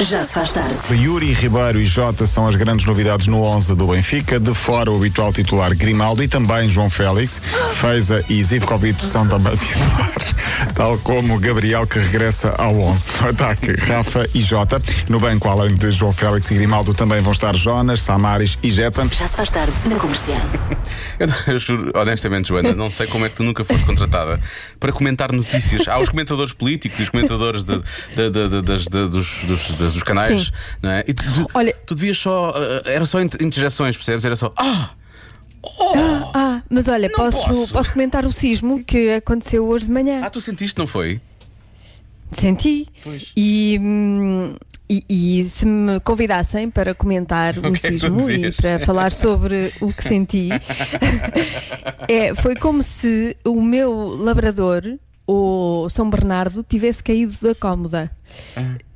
Já 0.00 0.22
se 0.22 0.34
faz 0.34 0.52
tarde. 0.52 0.74
Yuri 0.90 1.32
Ribeiro 1.32 1.80
e 1.80 1.86
Jota 1.86 2.26
são 2.26 2.46
as 2.46 2.54
grandes 2.54 2.84
novidades 2.84 3.26
no 3.28 3.42
11 3.42 3.74
do 3.74 3.86
Benfica. 3.86 4.38
De 4.38 4.52
fora, 4.52 4.90
o 4.90 4.96
habitual 4.96 5.32
titular 5.32 5.74
Grimaldo 5.74 6.22
e 6.22 6.28
também 6.28 6.68
João 6.68 6.90
Félix. 6.90 7.40
Feiza 7.80 8.22
e 8.28 8.42
Zivkovic 8.44 9.00
são 9.02 9.26
também 9.26 9.56
titulares, 9.56 10.34
tal 10.74 10.98
como 10.98 11.38
Gabriel, 11.40 11.86
que 11.86 11.98
regressa 11.98 12.54
ao 12.58 12.78
11. 12.78 13.08
No 13.22 13.28
ataque, 13.30 13.72
Rafa 13.72 14.28
e 14.34 14.40
Jota. 14.42 14.82
No 15.08 15.18
banco, 15.18 15.48
além 15.48 15.74
de 15.74 15.90
João 15.90 16.12
Félix 16.12 16.50
e 16.50 16.54
Grimaldo, 16.54 16.92
também 16.92 17.20
vão 17.20 17.32
estar 17.32 17.56
Jonas, 17.56 18.02
Samaris 18.02 18.58
e 18.62 18.70
Jetson. 18.70 19.08
Já 19.10 19.26
se 19.26 19.36
faz 19.36 19.50
tarde 19.50 19.72
na 19.88 19.96
comercial. 19.96 20.38
Eu, 21.18 21.28
eu 21.54 21.58
juro, 21.58 21.90
honestamente, 21.94 22.48
Joana, 22.48 22.74
não 22.74 22.90
sei 22.90 23.06
como 23.06 23.24
é 23.24 23.28
que 23.30 23.36
tu 23.36 23.42
nunca 23.42 23.64
foste 23.64 23.86
contratada 23.86 24.38
para 24.78 24.92
comentar 24.92 25.32
notícias. 25.32 25.88
Há 25.88 25.98
os 25.98 26.10
comentadores 26.10 26.52
políticos 26.52 27.00
e 27.00 27.02
os 27.04 27.08
comentadores 27.08 27.64
de- 27.64 27.80
de- 28.14 28.30
de- 28.30 28.48
de- 28.50 28.62
das- 28.62 28.84
de- 28.84 29.08
dos, 29.08 29.42
dos- 29.44 29.70
das- 29.86 29.94
dos 29.94 30.02
canais, 30.02 30.46
Sim. 30.46 30.52
não 30.82 30.90
é? 30.90 31.04
E 31.06 31.14
tu, 31.14 31.24
tu- 31.32 31.46
Olha- 31.54 31.74
tu 31.86 31.94
devias 31.94 32.18
só. 32.18 32.52
eh, 32.56 32.94
era 32.94 33.04
só 33.06 33.20
inter- 33.20 33.42
interjeições, 33.42 33.96
percebes? 33.96 34.24
Era 34.24 34.36
só. 34.36 34.52
Ah! 34.56 34.90
Oh! 35.62 36.30
Ah, 36.34 36.62
mas 36.70 36.86
olha, 36.88 37.08
Não 37.08 37.16
posso, 37.16 37.44
posso. 37.46 37.72
posso 37.72 37.92
comentar 37.92 38.24
o 38.24 38.30
sismo 38.32 38.84
que 38.84 39.14
aconteceu 39.14 39.66
hoje 39.66 39.86
de 39.86 39.90
manhã. 39.92 40.20
Ah, 40.24 40.30
tu 40.30 40.40
sentiste, 40.40 40.78
não 40.78 40.86
foi? 40.86 41.20
Senti. 42.30 42.88
Pois. 43.02 43.32
E, 43.36 43.78
hum, 43.80 44.54
e, 44.88 45.04
e 45.08 45.44
se 45.44 45.66
me 45.66 45.98
convidassem 46.00 46.70
para 46.70 46.94
comentar 46.94 47.58
o, 47.58 47.62
que 47.72 47.86
é 47.86 47.90
sismo 47.92 48.20
e 48.30 48.34
dizias? 48.34 48.56
para 48.58 48.78
falar 48.80 49.12
sobre 49.12 49.72
o 49.80 49.92
que 49.92 50.02
senti, 50.04 50.48
é, 52.08 52.34
foi 52.34 52.54
como 52.56 52.82
se 52.82 53.36
o 53.44 53.60
meu 53.62 54.16
labrador, 54.16 54.82
o 55.26 55.88
São 55.88 56.08
Bernardo, 56.08 56.62
tivesse 56.62 57.02
caído 57.02 57.36
da 57.40 57.54
cómoda. 57.54 58.10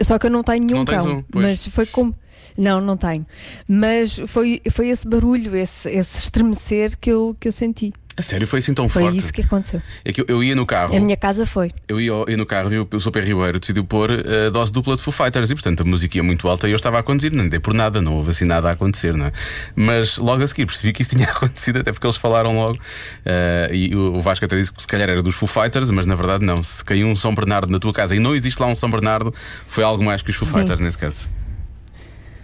Só 0.03 0.19
que 0.19 0.27
eu 0.27 0.31
não 0.31 0.43
tenho 0.43 0.65
nenhum. 0.65 0.79
Não 0.79 0.85
cão, 0.85 1.19
um, 1.19 1.25
mas 1.41 1.67
foi 1.69 1.87
como. 1.87 2.15
Não, 2.57 2.81
não 2.81 2.97
tenho. 2.97 3.27
Mas 3.67 4.21
foi, 4.27 4.61
foi 4.71 4.89
esse 4.89 5.09
barulho, 5.09 5.57
esse, 5.57 5.89
esse 5.91 6.19
estremecer 6.19 6.97
que 6.99 7.11
eu, 7.11 7.37
que 7.39 7.49
eu 7.49 7.53
senti. 7.53 7.93
A 8.21 8.23
sério, 8.23 8.47
foi 8.47 8.59
assim 8.61 8.73
tão 8.75 8.89
Foi 8.89 9.03
forte. 9.03 9.19
isso 9.19 9.33
que 9.33 9.43
aconteceu. 9.43 9.83
É 10.05 10.13
que 10.13 10.21
eu, 10.21 10.25
eu 10.29 10.45
ia 10.45 10.55
no 10.55 10.65
carro. 10.65 10.97
A 10.97 11.01
minha 11.01 11.17
casa 11.17 11.45
foi. 11.45 11.71
Eu 11.89 12.01
ia, 12.01 12.13
ia 12.29 12.37
no 12.37 12.47
carro 12.47 12.73
e 12.73 12.79
o, 12.79 12.89
o 12.93 13.01
Super 13.01 13.25
Ribeiro 13.25 13.59
decidiu 13.59 13.85
pôr 13.85 14.11
a 14.11 14.51
dose 14.51 14.73
dupla 14.73 14.97
de 14.97 15.03
Foo 15.03 15.13
Fighters 15.13 15.51
e, 15.51 15.55
portanto, 15.55 15.81
a 15.83 15.85
música 15.85 16.17
ia 16.17 16.23
muito 16.23 16.47
alta 16.49 16.69
e 16.69 16.73
eu 16.73 16.77
estava 16.77 16.99
a 16.99 17.03
conduzir, 17.03 17.33
não 17.33 17.49
dei 17.49 17.59
por 17.59 17.75
nada, 17.75 18.01
não 18.01 18.15
houve 18.15 18.31
assim 18.31 18.45
nada 18.45 18.69
a 18.69 18.73
acontecer, 18.73 19.15
não 19.15 19.27
é? 19.27 19.33
Mas 19.75 20.19
logo 20.19 20.43
a 20.43 20.47
seguir 20.47 20.67
percebi 20.67 20.93
que 20.93 21.03
isso 21.03 21.11
tinha 21.17 21.29
acontecido, 21.29 21.79
até 21.81 21.93
porque 21.93 22.07
eles 22.07 22.17
falaram 22.17 22.55
logo. 22.57 22.79
eh, 23.25 23.71
e 23.73 23.95
o 23.97 24.11
o 24.11 24.21
Vasco 24.21 24.45
até 24.45 24.57
disse 24.57 24.73
que 24.73 24.83
se 24.83 24.89
calhar 24.89 25.09
era 25.09 25.23
dos 25.23 25.35
Foo 25.35 25.49
Fighters, 25.49 25.91
mas 25.91 26.05
na 26.05 26.15
verdade 26.15 26.45
não. 26.45 26.63
Se 26.63 26.85
caiu 26.85 27.07
um 27.07 27.17
São 27.17 27.35
Bernardo 27.35 27.71
na 27.71 27.79
tua 27.79 27.93
casa 27.93 28.15
e 28.15 28.19
não 28.19 28.35
existe 28.35 28.61
lá 28.61 28.67
um 28.67 28.75
São 28.75 28.91
Bernardo, 28.91 29.33
foi 29.67 29.83
algo 29.85 30.03
mais 30.05 30.21
que 30.21 30.31
os 30.31 30.37
Foo 30.37 30.47
Sim. 30.47 30.55
Fighters 30.55 30.81
nesse 30.81 30.99
caso. 30.99 31.31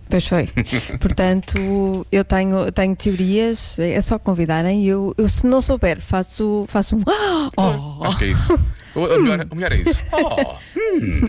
Pois 0.08 0.26
foi. 0.26 0.48
Portanto, 1.00 2.06
eu 2.12 2.24
tenho, 2.24 2.70
tenho 2.72 2.94
teorias, 2.94 3.78
é 3.78 4.00
só 4.00 4.18
convidarem 4.18 4.84
eu, 4.84 5.14
eu, 5.18 5.28
se 5.28 5.46
não 5.46 5.60
souber, 5.60 6.00
faço, 6.00 6.64
faço 6.68 6.96
um. 6.96 7.00
Oh! 7.56 8.04
Acho 8.04 8.18
que 8.18 8.24
é 8.24 8.28
isso. 8.28 8.75
O, 8.96 9.04
o 9.04 9.22
melhor, 9.22 9.46
o 9.50 9.54
melhor 9.54 9.72
é 9.72 9.76
isso. 9.76 10.02
Oh, 10.12 10.56
hum, 10.76 11.28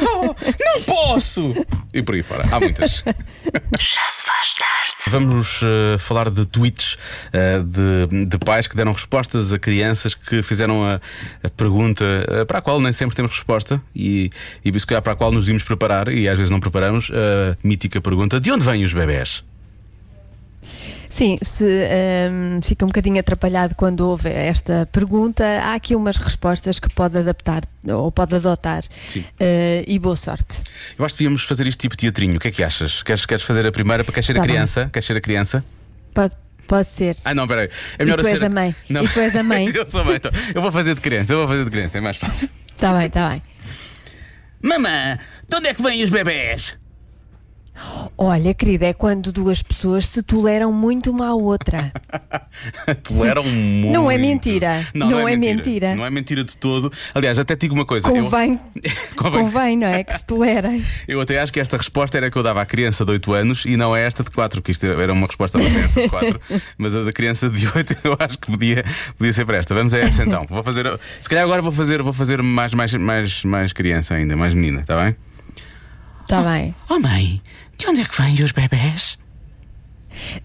oh, 0.00 0.34
não 0.58 0.82
posso! 0.82 1.54
E 1.94 2.02
por 2.02 2.14
aí 2.14 2.22
fora. 2.22 2.44
Há 2.50 2.58
muitas. 2.58 3.04
Já 3.78 4.08
se 4.08 4.26
faz 4.26 4.54
tarde. 4.56 4.88
Vamos 5.06 5.60
eh, 5.62 5.96
falar 5.98 6.28
de 6.30 6.44
tweets 6.44 6.96
eh, 7.32 7.60
de, 7.60 8.26
de 8.26 8.38
pais 8.38 8.66
que 8.66 8.76
deram 8.76 8.92
respostas 8.92 9.52
a 9.52 9.58
crianças 9.58 10.14
que 10.14 10.42
fizeram 10.42 10.84
a, 10.84 11.00
a 11.42 11.50
pergunta 11.56 12.04
eh, 12.28 12.44
para 12.44 12.58
a 12.58 12.60
qual 12.60 12.80
nem 12.80 12.92
sempre 12.92 13.14
temos 13.14 13.32
resposta 13.32 13.80
e, 13.94 14.30
e 14.64 14.80
se 14.80 14.86
calhar 14.86 15.02
para 15.02 15.12
a 15.12 15.16
qual 15.16 15.30
nos 15.30 15.44
devíamos 15.44 15.62
preparar 15.62 16.08
e 16.08 16.28
às 16.28 16.36
vezes 16.36 16.50
não 16.50 16.60
preparamos. 16.60 17.10
A 17.12 17.56
mítica 17.62 18.00
pergunta: 18.00 18.40
de 18.40 18.50
onde 18.50 18.64
vêm 18.64 18.84
os 18.84 18.92
bebés? 18.92 19.44
Sim, 21.08 21.38
se 21.40 21.64
ehm, 21.64 22.60
fica 22.62 22.84
um 22.84 22.88
bocadinho 22.88 23.18
atrapalhado 23.18 23.74
quando 23.74 24.00
ouve 24.06 24.28
esta 24.28 24.86
pergunta, 24.92 25.42
há 25.62 25.74
aqui 25.74 25.96
umas 25.96 26.18
respostas 26.18 26.78
que 26.78 26.88
pode 26.90 27.16
adaptar 27.16 27.62
ou 27.86 28.12
pode 28.12 28.34
adotar. 28.34 28.82
Sim. 29.08 29.24
Eh, 29.40 29.84
e 29.86 29.98
boa 29.98 30.16
sorte. 30.16 30.62
Eu 30.98 31.04
acho 31.04 31.14
que 31.14 31.20
devíamos 31.24 31.44
fazer 31.44 31.66
isto 31.66 31.80
tipo 31.80 31.96
teatrinho. 31.96 32.36
O 32.36 32.38
que 32.40 32.48
é 32.48 32.50
que 32.50 32.62
achas? 32.62 33.02
Queres, 33.02 33.24
queres 33.24 33.42
fazer 33.42 33.64
a 33.66 33.72
primeira 33.72 34.04
para 34.04 34.12
queres 34.12 34.26
ser 34.26 34.32
a 34.32 34.36
Tá 34.36 34.40
bem. 34.42 34.50
criança? 34.50 34.90
Queres 34.92 35.06
ser 35.06 35.16
a 35.16 35.20
criança? 35.20 35.64
Pode, 36.12 36.34
pode 36.66 36.86
ser. 36.88 37.16
Ah, 37.24 37.34
não, 37.34 37.48
peraí. 37.48 37.70
É 37.98 38.04
melhor 38.04 38.18
E 38.20 38.22
tu 38.22 38.28
és 38.28 38.38
ser 38.38 38.44
a 38.44 38.48
mãe. 38.50 38.76
E 38.90 39.08
tu 39.08 39.20
és 39.20 39.36
a 39.36 39.42
mãe. 39.42 39.66
eu 39.74 39.86
sou 39.86 40.00
a 40.02 40.04
mãe, 40.04 40.16
então. 40.16 40.30
Eu 40.54 40.60
vou 40.60 40.70
fazer 40.70 40.94
de 40.94 41.00
criança, 41.00 41.32
eu 41.32 41.38
vou 41.38 41.48
fazer 41.48 41.64
de 41.64 41.70
criança, 41.70 41.96
é 41.96 42.00
mais 42.02 42.18
fácil. 42.18 42.50
Está 42.74 42.92
bem, 42.92 43.06
está 43.06 43.30
bem. 43.30 43.42
Mamã, 44.62 45.18
de 45.48 45.56
onde 45.56 45.68
é 45.68 45.74
que 45.74 45.82
vêm 45.82 46.02
os 46.02 46.10
bebés? 46.10 46.76
Olha, 48.16 48.52
querida, 48.52 48.86
é 48.86 48.92
quando 48.92 49.32
duas 49.32 49.62
pessoas 49.62 50.06
se 50.06 50.22
toleram 50.22 50.72
muito 50.72 51.10
uma 51.10 51.28
à 51.28 51.34
outra. 51.34 51.92
Toleram 53.04 53.44
muito. 53.44 53.92
Não 53.92 54.10
é 54.10 54.18
mentira. 54.18 54.84
Não 54.94 55.28
é 55.28 55.36
mentira. 55.36 55.94
Não 55.94 56.04
é 56.04 56.10
mentira 56.10 56.42
de 56.42 56.56
todo. 56.56 56.92
Aliás, 57.14 57.38
até 57.38 57.54
digo 57.54 57.74
uma 57.74 57.84
coisa. 57.84 58.08
eu- 58.08 58.24
Convém, 58.24 58.58
Convém. 59.16 59.42
convém, 59.42 59.76
não 59.76 59.86
é? 59.86 60.02
Que 60.02 60.14
se 60.18 60.24
tolerem. 60.26 60.82
Eu 61.06 61.20
até 61.20 61.38
acho 61.40 61.52
que 61.52 61.60
esta 61.60 61.76
resposta 61.76 62.16
era 62.16 62.26
a 62.26 62.30
que 62.30 62.36
eu 62.36 62.42
dava 62.42 62.60
à 62.60 62.66
criança 62.66 63.04
de 63.04 63.12
8 63.12 63.32
anos 63.32 63.64
e 63.64 63.76
não 63.76 63.94
é 63.96 64.04
esta 64.06 64.22
de 64.22 64.30
4, 64.30 64.60
que 64.62 64.70
isto 64.72 64.84
era 64.84 65.12
uma 65.12 65.26
resposta 65.26 65.56
da 65.58 65.64
criança 65.64 66.02
de 66.02 66.08
4, 66.08 66.40
mas 66.76 66.94
a 66.96 67.02
da 67.04 67.12
criança 67.12 67.48
de 67.48 67.66
8 67.66 67.96
eu 68.04 68.16
acho 68.18 68.38
que 68.38 68.50
podia, 68.50 68.84
podia 69.16 69.32
ser 69.32 69.44
para 69.46 69.56
esta. 69.58 69.74
Vamos 69.74 69.94
a 69.94 69.98
essa 69.98 70.22
então. 70.24 70.44
Vou 70.50 70.62
fazer, 70.62 70.86
se 71.22 71.28
calhar 71.28 71.44
agora 71.44 71.62
vou 71.62 71.72
fazer, 71.72 72.02
vou 72.02 72.12
fazer 72.12 72.42
mais, 72.42 72.74
mais, 72.74 72.92
mais, 72.94 73.44
mais 73.44 73.72
criança 73.72 74.14
ainda, 74.14 74.36
mais 74.36 74.54
menina, 74.54 74.80
está 74.80 75.02
bem? 75.02 75.16
Está 76.28 76.42
bem. 76.42 76.74
Oh 76.90 76.98
mãe, 76.98 77.40
de 77.78 77.86
onde 77.86 78.02
é 78.02 78.04
que 78.04 78.20
vêm 78.20 78.42
os 78.42 78.52
bebés? 78.52 79.16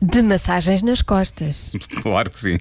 De 0.02 0.22
massagens 0.22 0.82
nas 0.82 1.02
costas. 1.02 1.74
Claro 2.02 2.30
que 2.30 2.40
sim. 2.40 2.58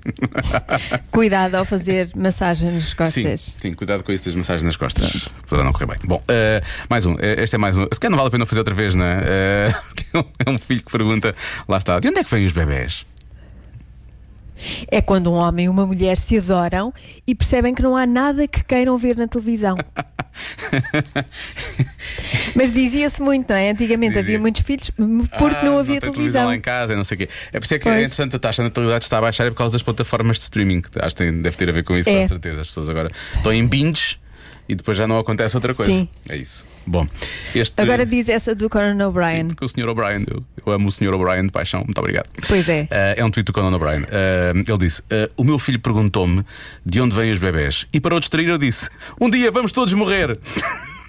Cuidado 1.13 1.55
ao 1.55 1.65
fazer 1.65 2.11
massagem 2.17 2.73
nas 2.73 2.87
Sim, 2.87 2.97
costas. 2.97 3.57
sim, 3.61 3.75
cuidado 3.75 4.03
com 4.03 4.11
isso 4.11 4.25
das 4.25 4.35
massagens 4.35 4.65
nas 4.65 4.77
costas 4.77 5.29
para 5.49 5.63
não 5.63 5.73
correr 5.73 5.87
bem. 5.87 5.99
Bom, 6.05 6.21
eh, 6.27 6.63
mais 6.91 7.07
um. 7.07 7.15
Eh, 7.21 7.45
este 7.45 7.55
é 7.55 7.59
mais 7.61 7.79
um. 7.79 7.87
Se 7.93 8.01
calhar 8.01 8.11
não 8.11 8.17
vale 8.19 8.27
a 8.27 8.31
pena 8.33 8.45
fazer 8.45 8.61
outra 8.61 8.75
vez, 8.75 8.97
não 8.97 9.05
é? 9.05 9.21
Eh, 9.25 9.75
é 10.45 10.51
um 10.51 10.59
filho 10.59 10.83
que 10.83 10.91
pergunta, 10.91 11.33
lá 11.69 11.79
está, 11.79 12.01
de 12.01 12.09
onde 12.09 12.19
é 12.19 12.25
que 12.25 12.31
vêm 12.31 12.45
os 12.47 12.53
bebés? 12.53 13.07
É 14.91 15.01
quando 15.01 15.31
um 15.31 15.35
homem 15.35 15.67
e 15.67 15.69
uma 15.69 15.87
mulher 15.87 16.17
se 16.17 16.39
adoram 16.39 16.93
e 17.27 17.35
percebem 17.35 17.75
que 17.75 17.83
não 17.83 17.97
há 17.97 18.07
nada 18.07 18.47
que 18.49 18.63
queiram 18.65 18.97
ver 18.97 19.17
na 19.17 19.27
televisão. 19.29 19.77
Mas 22.55 22.71
dizia-se 22.71 23.21
muito, 23.23 23.49
não 23.49 23.57
é? 23.57 23.71
Antigamente 23.71 24.11
Dizia. 24.15 24.23
havia 24.23 24.39
muitos 24.39 24.63
filhos 24.63 24.91
porque 24.91 25.57
Ah, 25.57 25.65
não 25.65 25.79
havia 25.79 26.01
tem 26.01 26.13
televisão. 26.13 26.47
lá 26.47 26.55
em 26.57 26.61
casa, 26.61 26.95
não 26.97 27.05
sei 27.05 27.15
o 27.17 27.19
quê. 27.19 27.29
É 27.53 27.59
por 27.59 27.65
isso 27.65 27.75
é 27.75 27.79
que 27.79 27.85
Pois. 27.85 27.95
é 27.97 27.99
interessante 28.01 28.37
a 28.37 28.39
taxa 28.39 28.63
de 28.63 28.69
natalidade 28.69 29.05
está 29.05 29.19
a 29.19 29.21
baixar 29.21 29.47
é 29.47 29.51
por 29.51 29.57
causa 29.57 29.73
das 29.73 29.83
plataformas 29.83 30.37
de 30.39 30.43
streaming. 30.45 30.83
Acho 31.01 31.17
que 31.17 31.31
deve 31.33 31.57
ter 31.57 31.69
a 31.69 31.73
ver 31.73 31.85
com 31.85 31.97
isso, 31.97 32.09
É. 32.09 32.23
com 32.23 32.29
certeza. 32.29 32.61
As 32.61 32.67
pessoas 32.69 32.89
agora 32.89 33.11
estão 33.37 33.53
em 33.53 33.67
binges 33.67 34.19
e 34.69 34.75
depois 34.75 34.97
já 34.97 35.07
não 35.07 35.19
acontece 35.19 35.57
outra 35.57 35.75
coisa. 35.75 35.91
Sim. 35.91 36.09
É 36.29 36.37
isso. 36.37 36.65
Bom, 36.87 37.07
este. 37.55 37.81
Agora 37.81 38.07
diz 38.07 38.29
essa 38.29 38.55
do 38.55 38.69
Conan 38.71 39.07
O'Brien. 39.09 39.39
Sim, 39.39 39.47
porque 39.49 39.65
o 39.65 39.69
Sr. 39.69 39.89
O'Brien, 39.89 40.25
eu, 40.29 40.45
eu 40.65 40.73
amo 40.73 40.89
o 40.89 40.93
Sr. 40.93 41.13
O'Brien 41.15 41.45
de 41.47 41.53
paixão, 41.53 41.83
muito 41.85 41.99
obrigado. 41.99 42.29
Pois 42.49 42.69
é. 42.69 42.89
Ah, 42.91 43.15
é 43.17 43.25
um 43.25 43.31
tweet 43.31 43.47
do 43.47 43.53
Conan 43.53 43.75
O'Brien. 43.75 44.05
Ah, 44.11 44.53
ele 44.55 44.79
disse: 44.79 45.03
ah, 45.11 45.31
O 45.37 45.45
meu 45.45 45.59
filho 45.59 45.81
perguntou-me 45.81 46.45
de 46.85 47.01
onde 47.01 47.15
vêm 47.15 47.33
os 47.33 47.39
bebés. 47.39 47.87
E 47.93 48.01
para 48.01 48.15
o 48.15 48.21
distrair, 48.21 48.49
eu 48.49 48.59
disse: 48.59 48.89
Um 49.21 49.29
dia 49.31 49.51
vamos 49.51 49.73
todos 49.73 49.93
morrer. 49.95 50.39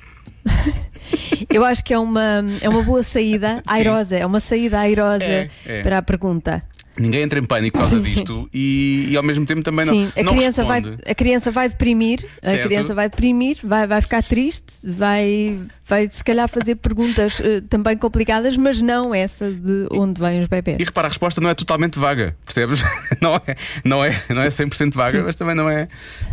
Eu 1.50 1.64
acho 1.64 1.84
que 1.84 1.94
é 1.94 2.00
uma, 2.00 2.44
é 2.62 2.68
uma 2.68 2.82
boa 2.82 3.04
saída 3.04 3.62
airosa, 3.68 4.18
é 4.18 4.26
uma 4.26 4.40
saída 4.40 4.80
airosa 4.80 5.24
É, 5.24 5.50
é. 5.66 5.82
para 5.84 6.00
a 6.00 6.02
pergunta. 6.02 6.64
Ninguém 6.98 7.24
entra 7.24 7.40
em 7.40 7.44
pânico 7.46 7.78
por 7.78 7.86
causa 7.86 8.00
disto 8.02 8.48
e, 8.54 9.08
e 9.10 9.18
ao 9.18 9.24
mesmo 9.24 9.46
tempo 9.46 9.64
também 9.64 9.86
Sim, 9.86 10.04
não. 10.16 10.22
a, 10.22 10.24
não 10.24 10.34
criança 10.36 10.64
vai, 10.64 10.80
responde. 10.80 11.02
a 11.10 11.16
criança 11.16 11.52
vai 11.52 11.70
deprimir, 11.70 12.20
Certo. 12.20 12.48
a 12.48 12.68
criança 12.68 12.94
vai 12.94 13.10
deprimir, 13.10 13.58
vai, 13.64 13.88
vai 13.88 14.02
ficar 14.02 14.22
triste, 14.24 14.74
vai, 14.84 15.60
vai 15.88 16.08
se 16.08 16.24
calhar 16.24 16.48
fazer 16.48 16.76
perguntas 16.76 17.40
eh, 17.44 17.62
também 17.68 17.98
complicadas, 17.98 18.56
mas 18.58 18.80
não 18.82 19.14
essa 19.14 19.50
de 19.52 19.88
onde 19.92 20.22
vêm 20.22 20.40
os 20.40 20.48
bebés. 20.48 20.78
E 20.80 20.84
repara, 20.84 21.08
a 21.08 21.10
resposta 21.10 21.42
não 21.42 21.50
é 21.50 21.56
totalmente 21.56 21.98
vaga, 21.98 22.36
percebes? 22.46 22.84
Não 23.22 23.36
é, 23.36 23.56
não 23.86 24.04
é, 24.04 24.22
não 24.30 24.42
é 24.42 24.50
100% 24.50 24.94
vaga, 24.96 25.20
Sim. 25.20 25.24
mas 25.24 25.36
também 25.36 25.56
não 25.56 25.70
é. 25.70 25.88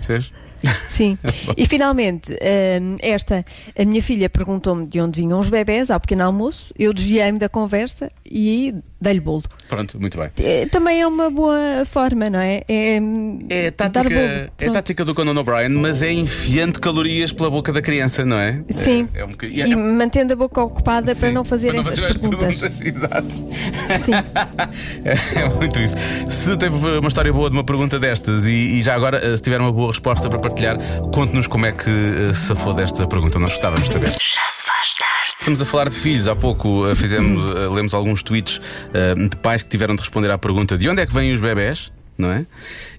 Percebes? 0.06 0.32
Sim. 0.88 1.16
E 1.56 1.66
finalmente, 1.66 2.32
hum, 2.32 2.96
esta, 3.00 3.44
a 3.78 3.84
minha 3.84 4.02
filha 4.02 4.28
perguntou-me 4.28 4.86
de 4.86 5.00
onde 5.00 5.20
vinham 5.20 5.38
os 5.38 5.48
bebés 5.48 5.90
ao 5.90 6.00
pequeno 6.00 6.24
almoço, 6.24 6.72
eu 6.78 6.92
desviei-me 6.92 7.38
da 7.38 7.48
conversa 7.48 8.10
e 8.30 8.74
dei-lhe 9.00 9.20
bolo. 9.20 9.42
Pronto, 9.68 9.98
muito 10.00 10.18
bem. 10.18 10.30
É, 10.38 10.66
também 10.66 11.00
é 11.00 11.06
uma 11.06 11.30
boa 11.30 11.84
forma, 11.86 12.28
não 12.28 12.38
é? 12.40 12.62
É, 12.68 12.96
É 13.48 13.66
a 13.68 13.70
dar 13.70 13.90
tática, 13.90 14.14
bolo. 14.14 14.50
é 14.58 14.70
tática 14.70 15.04
do 15.04 15.14
Conan 15.14 15.38
O'Brien, 15.40 15.68
mas 15.70 16.02
é 16.02 16.12
enfiando 16.12 16.80
calorias 16.80 17.32
pela 17.32 17.48
boca 17.50 17.72
da 17.72 17.80
criança, 17.80 18.24
não 18.24 18.36
é? 18.36 18.62
Sim. 18.68 19.08
É, 19.14 19.20
é 19.20 19.24
um 19.24 19.28
bocadinho- 19.30 19.66
E 19.66 19.76
mantendo 19.76 20.32
a 20.32 20.36
boca 20.36 20.60
ocupada 20.60 21.14
para 21.14 21.28
Sim, 21.28 21.32
não 21.32 21.44
fazer 21.44 21.68
para 21.68 21.76
não 21.76 21.80
essas 21.82 21.98
fazer 21.98 22.10
as 22.12 22.16
perguntas. 22.16 22.80
Exato. 22.82 23.26
Sim. 24.00 24.12
É, 25.04 25.38
é 25.40 25.48
muito 25.48 25.80
isso. 25.80 25.96
Se 26.30 26.56
teve 26.56 26.74
uma 26.98 27.08
história 27.08 27.32
boa 27.32 27.48
de 27.48 27.56
uma 27.56 27.64
pergunta 27.64 27.98
destas 27.98 28.46
e, 28.46 28.50
e 28.50 28.82
já 28.82 28.94
agora, 28.94 29.18
eh, 29.24 29.36
se 29.36 29.42
tiver 29.42 29.60
uma 29.60 29.72
boa 29.72 29.88
resposta 29.88 30.28
para 30.28 30.38
partilhar, 30.38 30.78
conte-nos 31.12 31.46
como 31.46 31.66
é 31.66 31.72
que 31.72 31.88
eh, 31.90 32.34
se 32.34 32.46
safou 32.48 32.74
desta 32.74 33.06
pergunta. 33.06 33.38
Nós 33.38 33.50
gostávamos 33.50 33.86
de 33.86 33.92
saber. 33.92 34.10
Já. 34.12 34.40
Estamos 35.40 35.62
a 35.62 35.64
falar 35.64 35.88
de 35.88 35.96
filhos. 35.96 36.28
Há 36.28 36.36
pouco 36.36 36.86
eh, 36.88 36.94
fizemos, 36.94 37.42
eh, 37.44 37.68
lemos 37.74 37.94
alguns 37.94 38.22
tweets 38.22 38.60
eh, 38.92 39.14
de 39.14 39.36
pais 39.36 39.62
que 39.62 39.70
tiveram 39.70 39.94
de 39.94 40.02
responder 40.02 40.30
à 40.30 40.36
pergunta 40.36 40.76
de 40.76 40.88
onde 40.88 41.00
é 41.00 41.06
que 41.06 41.14
vêm 41.14 41.32
os 41.34 41.40
bebés, 41.40 41.90
não 42.16 42.30
é? 42.30 42.44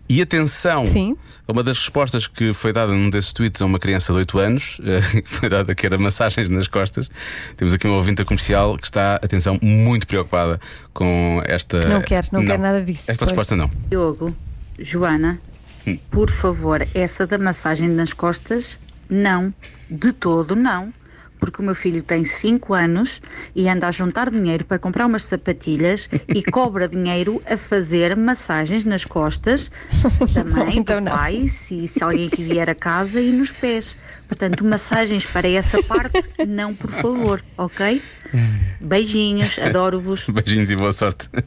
E 0.09 0.21
atenção, 0.21 0.85
Sim. 0.85 1.15
uma 1.47 1.63
das 1.63 1.77
respostas 1.77 2.27
que 2.27 2.51
foi 2.51 2.73
dada 2.73 2.91
num 2.91 3.09
desses 3.11 3.31
tweets 3.31 3.61
a 3.61 3.65
uma 3.65 3.77
criança 3.79 4.11
de 4.11 4.19
8 4.19 4.39
anos, 4.39 4.81
que 5.23 5.29
foi 5.29 5.47
dada 5.49 5.73
que 5.75 5.85
era 5.85 5.97
massagens 5.97 6.49
nas 6.49 6.67
costas. 6.67 7.09
Temos 7.55 7.73
aqui 7.73 7.87
uma 7.87 7.95
ouvinte 7.95 8.25
comercial 8.25 8.75
que 8.75 8.85
está, 8.87 9.15
atenção, 9.17 9.57
muito 9.61 10.05
preocupada 10.07 10.59
com 10.93 11.41
esta. 11.45 11.79
Que 11.79 11.87
não 11.87 12.01
quer, 12.01 12.25
não 12.31 12.43
quer 12.43 12.59
nada 12.59 12.83
disso, 12.83 13.09
Esta 13.09 13.23
pois. 13.25 13.31
resposta 13.31 13.55
não. 13.55 13.69
Diogo, 13.89 14.35
Joana, 14.79 15.39
Hum. 15.87 15.97
por 16.11 16.29
favor, 16.29 16.85
essa 16.93 17.25
da 17.25 17.37
massagem 17.37 17.87
nas 17.89 18.13
costas, 18.13 18.77
não, 19.09 19.53
de 19.89 20.11
todo 20.11 20.55
não. 20.55 20.93
Porque 21.41 21.61
o 21.61 21.65
meu 21.65 21.75
filho 21.75 22.03
tem 22.03 22.23
5 22.23 22.73
anos 22.73 23.21
e 23.55 23.67
anda 23.67 23.87
a 23.87 23.91
juntar 23.91 24.29
dinheiro 24.29 24.63
para 24.63 24.79
comprar 24.79 25.07
umas 25.07 25.25
sapatilhas 25.25 26.07
e 26.29 26.43
cobra 26.49 26.87
dinheiro 26.87 27.41
a 27.49 27.57
fazer 27.57 28.15
massagens 28.15 28.85
nas 28.85 29.03
costas 29.03 29.69
da 30.33 30.45
mãe, 30.45 30.77
Então 30.77 31.03
do 31.03 31.09
pai, 31.09 31.47
se, 31.47 31.87
se 31.87 32.03
alguém 32.03 32.29
que 32.29 32.43
vier 32.43 32.69
a 32.69 32.75
casa 32.75 33.19
e 33.19 33.31
nos 33.31 33.51
pés. 33.51 33.97
Portanto, 34.27 34.63
massagens 34.63 35.25
para 35.25 35.49
essa 35.49 35.83
parte, 35.83 36.29
não, 36.47 36.73
por 36.73 36.89
favor, 36.89 37.43
ok? 37.57 38.01
Beijinhos, 38.81 39.59
adoro-vos. 39.59 40.27
Beijinhos 40.29 40.69
e 40.69 40.75
boa 40.75 40.93
sorte. 40.93 41.29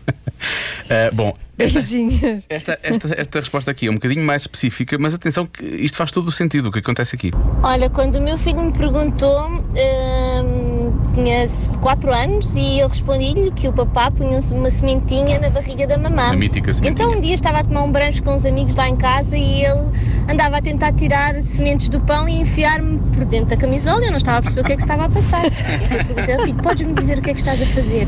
Eh, 0.90 1.10
bom, 1.12 1.34
esta, 1.56 1.78
Beijinhos. 1.78 2.44
esta, 2.50 2.78
esta, 2.82 3.14
esta 3.18 3.40
resposta 3.40 3.70
aqui 3.70 3.86
é 3.86 3.90
um 3.90 3.94
bocadinho 3.94 4.22
mais 4.22 4.42
específica, 4.42 4.98
mas 4.98 5.14
atenção 5.14 5.46
que 5.46 5.64
isto 5.64 5.96
faz 5.96 6.10
todo 6.10 6.28
o 6.28 6.32
sentido 6.32 6.68
o 6.68 6.72
que 6.72 6.80
acontece 6.80 7.16
aqui. 7.16 7.30
Olha, 7.62 7.88
quando 7.88 8.16
o 8.16 8.20
meu 8.20 8.36
filho 8.36 8.60
me 8.60 8.72
perguntou, 8.72 9.48
hum, 9.48 10.73
tinha 11.14 11.46
4 11.80 12.12
anos 12.12 12.56
e 12.56 12.80
eu 12.80 12.88
respondi-lhe 12.88 13.50
que 13.52 13.68
o 13.68 13.72
papá 13.72 14.10
punha 14.10 14.38
uma 14.52 14.68
sementinha 14.68 15.38
na 15.38 15.48
barriga 15.48 15.86
da 15.86 15.96
mamã. 15.96 16.30
A 16.30 16.36
mítica 16.36 16.74
sementinha. 16.74 17.06
Então 17.06 17.16
um 17.16 17.20
dia 17.20 17.34
estava 17.34 17.58
a 17.58 17.64
tomar 17.64 17.82
um 17.82 17.92
brancho 17.92 18.22
com 18.22 18.34
os 18.34 18.44
amigos 18.44 18.74
lá 18.74 18.88
em 18.88 18.96
casa 18.96 19.36
e 19.36 19.64
ele 19.64 19.88
andava 20.28 20.56
a 20.56 20.62
tentar 20.62 20.92
tirar 20.92 21.40
sementes 21.42 21.88
do 21.88 22.00
pão 22.00 22.28
e 22.28 22.40
enfiar-me 22.40 22.98
por 23.14 23.24
dentro 23.24 23.50
da 23.50 23.56
camisola 23.56 24.02
e 24.02 24.06
eu 24.06 24.10
não 24.10 24.18
estava 24.18 24.38
a 24.38 24.42
perceber 24.42 24.60
o 24.60 24.64
que 24.64 24.72
é 24.72 24.76
que 24.76 24.82
estava 24.82 25.04
a 25.04 25.08
passar. 25.08 25.44
Então 25.46 25.98
eu 25.98 26.04
perguntei 26.04 26.34
ao 26.34 26.40
filho, 26.42 26.62
podes-me 26.62 26.94
dizer 26.94 27.18
o 27.18 27.22
que 27.22 27.30
é 27.30 27.34
que 27.34 27.40
estás 27.40 27.62
a 27.62 27.66
fazer? 27.66 28.06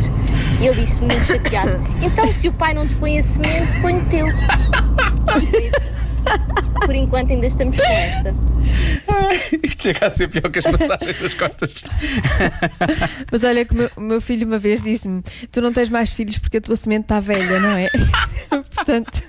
E 0.60 0.66
ele 0.66 0.80
disse, 0.80 1.00
muito 1.00 1.24
chateado, 1.24 1.80
então 2.02 2.30
se 2.32 2.48
o 2.48 2.52
pai 2.52 2.74
não 2.74 2.86
te 2.86 2.96
põe 2.96 3.18
a 3.18 3.22
semente, 3.22 3.80
põe 3.80 4.00
teu. 4.06 4.26
E 4.26 4.32
foi 5.50 5.68
assim. 5.68 6.05
Por 6.84 6.94
enquanto 6.94 7.30
ainda 7.30 7.46
estamos 7.46 7.76
com 7.76 7.82
esta. 7.82 8.34
Chega 9.78 10.06
a 10.06 10.10
ser 10.10 10.28
pior 10.28 10.50
que 10.50 10.58
as 10.60 10.64
massagens 10.64 11.20
nas 11.20 11.34
costas. 11.34 11.74
Mas 13.30 13.44
olha 13.44 13.64
que 13.64 13.72
o 13.72 13.76
meu, 13.76 13.90
o 13.96 14.00
meu 14.00 14.20
filho 14.20 14.46
uma 14.46 14.58
vez 14.58 14.82
disse-me: 14.82 15.22
Tu 15.50 15.60
não 15.60 15.72
tens 15.72 15.90
mais 15.90 16.10
filhos 16.12 16.38
porque 16.38 16.58
a 16.58 16.60
tua 16.60 16.76
semente 16.76 17.02
está 17.02 17.18
velha, 17.20 17.58
não 17.60 17.70
é? 17.70 17.88
Portanto. 18.74 19.22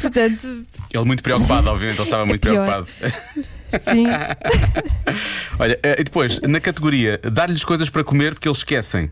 Portanto, 0.00 0.64
Ele 0.92 1.04
muito 1.04 1.22
preocupado, 1.22 1.70
obviamente, 1.70 1.98
ele 1.98 2.02
estava 2.04 2.26
muito 2.26 2.48
É 2.48 2.50
preocupado. 2.50 2.88
sim. 3.80 4.06
Olha, 5.58 5.78
eh, 5.82 5.96
e 6.00 6.04
depois, 6.04 6.40
na 6.40 6.58
categoria 6.60 7.18
dar-lhes 7.30 7.64
coisas 7.64 7.88
para 7.88 8.02
comer 8.02 8.34
porque 8.34 8.48
eles 8.48 8.58
esquecem. 8.58 9.10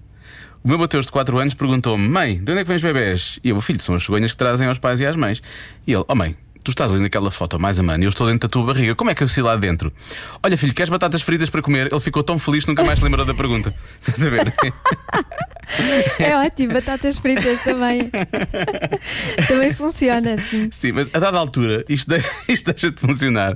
O 0.64 0.68
meu 0.68 0.78
Mateus 0.78 1.06
de 1.06 1.12
4 1.12 1.38
anos 1.38 1.54
perguntou-me: 1.54 2.08
Mãe, 2.08 2.34
de 2.42 2.50
onde 2.52 2.60
é 2.60 2.64
que 2.64 2.68
vêm 2.68 2.76
os 2.76 2.82
bebés? 2.82 3.38
E 3.42 3.50
eu, 3.50 3.60
filho, 3.60 3.80
são 3.80 3.94
as 3.94 4.02
cegonhas 4.04 4.32
que 4.32 4.36
trazem 4.36 4.66
aos 4.66 4.78
pais 4.78 5.00
e 5.00 5.06
às 5.06 5.16
mães. 5.16 5.42
E 5.86 5.92
ele: 5.92 6.04
Oh, 6.08 6.14
mãe, 6.14 6.36
tu 6.64 6.70
estás 6.70 6.92
ali 6.92 7.00
naquela 7.00 7.30
foto 7.30 7.58
mais 7.58 7.78
a 7.78 7.82
mano 7.82 8.02
e 8.02 8.06
eu 8.06 8.10
estou 8.10 8.26
dentro 8.26 8.48
da 8.48 8.52
tua 8.52 8.64
barriga. 8.64 8.94
Como 8.94 9.10
é 9.10 9.14
que 9.14 9.22
eu 9.22 9.28
sei 9.28 9.42
lá 9.42 9.56
dentro? 9.56 9.92
Olha, 10.42 10.56
filho, 10.58 10.74
queres 10.74 10.90
batatas 10.90 11.22
fritas 11.22 11.48
para 11.48 11.62
comer? 11.62 11.88
Ele 11.90 12.00
ficou 12.00 12.22
tão 12.22 12.38
feliz 12.38 12.64
que 12.64 12.70
nunca 12.70 12.84
mais 12.84 12.98
se 12.98 13.04
lembrou 13.04 13.24
da 13.24 13.34
pergunta. 13.34 13.74
Estás 14.00 14.24
a 14.26 14.30
ver? 14.30 14.52
É 16.18 16.34
ótimo, 16.34 16.72
batatas 16.72 17.18
fritas 17.18 17.60
também. 17.62 18.10
também 19.46 19.72
funciona, 19.74 20.38
sim. 20.38 20.70
Sim, 20.72 20.92
mas 20.92 21.10
a 21.12 21.18
dada 21.18 21.36
altura 21.38 21.84
isto, 21.90 22.08
de- 22.08 22.24
isto 22.52 22.72
deixa 22.72 22.90
de 22.90 22.98
funcionar. 22.98 23.54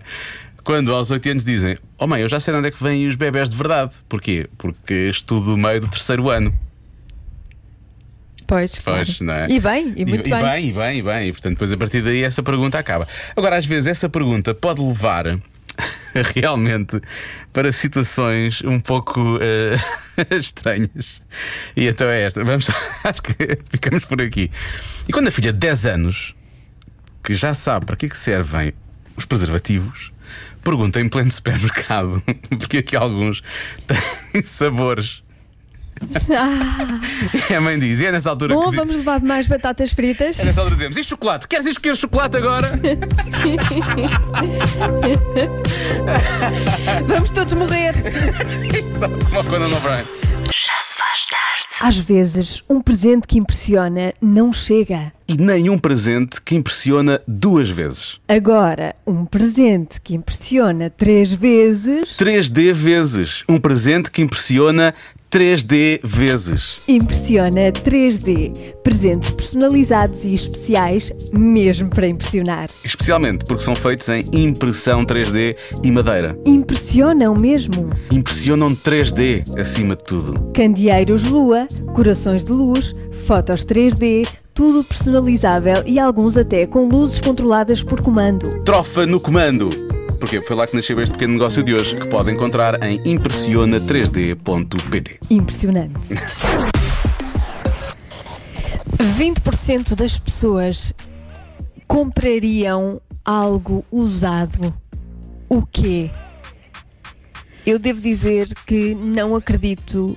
Quando 0.62 0.94
aos 0.94 1.10
8 1.10 1.30
anos 1.30 1.42
dizem: 1.44 1.78
Oh 1.98 2.06
mãe, 2.06 2.20
eu 2.20 2.28
já 2.28 2.38
sei 2.38 2.52
onde 2.54 2.68
é 2.68 2.70
que 2.70 2.82
vêm 2.84 3.08
os 3.08 3.16
bebés 3.16 3.48
de 3.48 3.56
verdade. 3.56 3.94
Porquê? 4.10 4.46
Porque 4.58 4.92
estudo 5.08 5.56
meio 5.56 5.80
do 5.80 5.88
terceiro 5.88 6.28
ano. 6.28 6.52
Pois, 8.52 8.78
claro. 8.80 9.06
Pois, 9.06 9.20
não 9.22 9.32
é? 9.32 9.46
E 9.48 9.58
bem, 9.58 9.94
e 9.96 10.04
muito 10.04 10.26
e, 10.26 10.30
bem. 10.30 10.38
E 10.38 10.42
bem, 10.42 10.68
e 10.68 10.72
bem, 10.72 10.98
e 10.98 11.02
bem. 11.02 11.28
E 11.28 11.32
portanto, 11.32 11.54
depois 11.54 11.72
a 11.72 11.76
partir 11.78 12.02
daí 12.02 12.22
essa 12.22 12.42
pergunta 12.42 12.78
acaba. 12.78 13.08
Agora, 13.34 13.56
às 13.56 13.64
vezes, 13.64 13.86
essa 13.86 14.10
pergunta 14.10 14.54
pode 14.54 14.78
levar 14.78 15.24
realmente 16.34 17.00
para 17.50 17.72
situações 17.72 18.60
um 18.62 18.78
pouco 18.78 19.38
eh, 19.40 19.74
estranhas. 20.36 21.22
E 21.74 21.86
então 21.86 22.06
é 22.06 22.24
esta. 22.24 22.44
Vamos, 22.44 22.68
acho 23.02 23.22
que 23.22 23.34
ficamos 23.70 24.04
por 24.04 24.20
aqui. 24.20 24.50
E 25.08 25.12
quando 25.14 25.28
a 25.28 25.30
filha 25.30 25.50
de 25.50 25.58
10 25.58 25.86
anos, 25.86 26.34
que 27.24 27.32
já 27.32 27.54
sabe 27.54 27.86
para 27.86 27.96
que 27.96 28.04
é 28.04 28.08
que 28.10 28.18
servem 28.18 28.74
os 29.16 29.24
preservativos, 29.24 30.12
pergunta 30.62 31.00
em 31.00 31.08
pleno 31.08 31.32
supermercado, 31.32 32.22
porque 32.58 32.78
aqui 32.78 32.96
alguns 32.96 33.42
têm 33.86 34.42
sabores. 34.42 35.21
E 37.50 37.54
a 37.54 37.60
mãe 37.60 37.78
diz, 37.78 38.00
e 38.00 38.06
é 38.06 38.12
nessa 38.12 38.30
altura 38.30 38.54
Bom, 38.54 38.70
que. 38.70 38.76
vamos 38.76 38.96
levar 38.96 39.20
mais 39.20 39.46
batatas 39.46 39.92
fritas. 39.92 40.38
É 40.40 40.44
nessa 40.44 40.60
altura 40.60 40.76
dizemos: 40.76 40.96
e 40.96 41.04
chocolate? 41.04 41.46
Queres 41.48 41.66
escolher 41.66 41.96
chocolate 41.96 42.36
agora? 42.36 42.68
Vamos 47.06 47.30
todos 47.30 47.54
morrer. 47.54 47.94
Só 48.98 49.08
tomar 49.08 49.44
conta 49.44 49.68
no 49.68 49.80
Brian. 49.80 50.04
Já 50.44 50.80
se 50.80 50.98
faz 50.98 51.26
tarde. 51.28 51.62
Às 51.80 51.98
vezes, 51.98 52.62
um 52.68 52.80
presente 52.80 53.26
que 53.26 53.38
impressiona 53.38 54.12
não 54.20 54.52
chega. 54.52 55.12
E 55.26 55.36
nenhum 55.36 55.78
presente 55.78 56.40
que 56.40 56.54
impressiona 56.54 57.20
duas 57.26 57.70
vezes. 57.70 58.20
Agora, 58.28 58.94
um 59.06 59.24
presente 59.24 60.00
que 60.00 60.14
impressiona 60.14 60.90
três 60.90 61.32
vezes. 61.32 62.16
3D 62.18 62.72
vezes. 62.72 63.42
Um 63.48 63.58
presente 63.58 64.10
que 64.10 64.20
impressiona 64.22 64.94
3D 65.32 65.98
vezes. 66.04 66.82
Impressiona 66.86 67.72
3D. 67.72 68.74
Presentes 68.84 69.30
personalizados 69.30 70.26
e 70.26 70.34
especiais, 70.34 71.10
mesmo 71.32 71.88
para 71.88 72.06
impressionar. 72.06 72.68
Especialmente 72.84 73.46
porque 73.46 73.64
são 73.64 73.74
feitos 73.74 74.10
em 74.10 74.26
impressão 74.34 75.06
3D 75.06 75.56
e 75.82 75.90
madeira. 75.90 76.38
Impressionam 76.44 77.34
mesmo. 77.34 77.88
Impressionam 78.12 78.68
3D 78.74 79.58
acima 79.58 79.96
de 79.96 80.04
tudo. 80.04 80.52
Candeeiros 80.52 81.24
lua, 81.24 81.66
corações 81.94 82.44
de 82.44 82.52
luz, 82.52 82.94
fotos 83.24 83.64
3D, 83.64 84.28
tudo 84.52 84.84
personalizável 84.84 85.82
e 85.86 85.98
alguns 85.98 86.36
até 86.36 86.66
com 86.66 86.86
luzes 86.86 87.22
controladas 87.22 87.82
por 87.82 88.02
comando. 88.02 88.62
Trofa 88.64 89.06
no 89.06 89.18
comando. 89.18 89.70
Porque 90.22 90.40
foi 90.40 90.54
lá 90.54 90.68
que 90.68 90.76
nasceu 90.76 91.02
este 91.02 91.14
pequeno 91.14 91.32
negócio 91.32 91.64
de 91.64 91.74
hoje 91.74 91.96
que 91.96 92.06
pode 92.06 92.30
encontrar 92.30 92.80
em 92.84 93.02
impressiona3d.pt. 93.02 95.18
Impressionante. 95.28 96.14
20% 99.00 99.96
das 99.96 100.20
pessoas 100.20 100.94
comprariam 101.88 103.02
algo 103.24 103.84
usado. 103.90 104.72
O 105.48 105.66
quê? 105.66 106.08
Eu 107.66 107.80
devo 107.80 108.00
dizer 108.00 108.46
que 108.64 108.94
não 108.94 109.34
acredito 109.34 110.16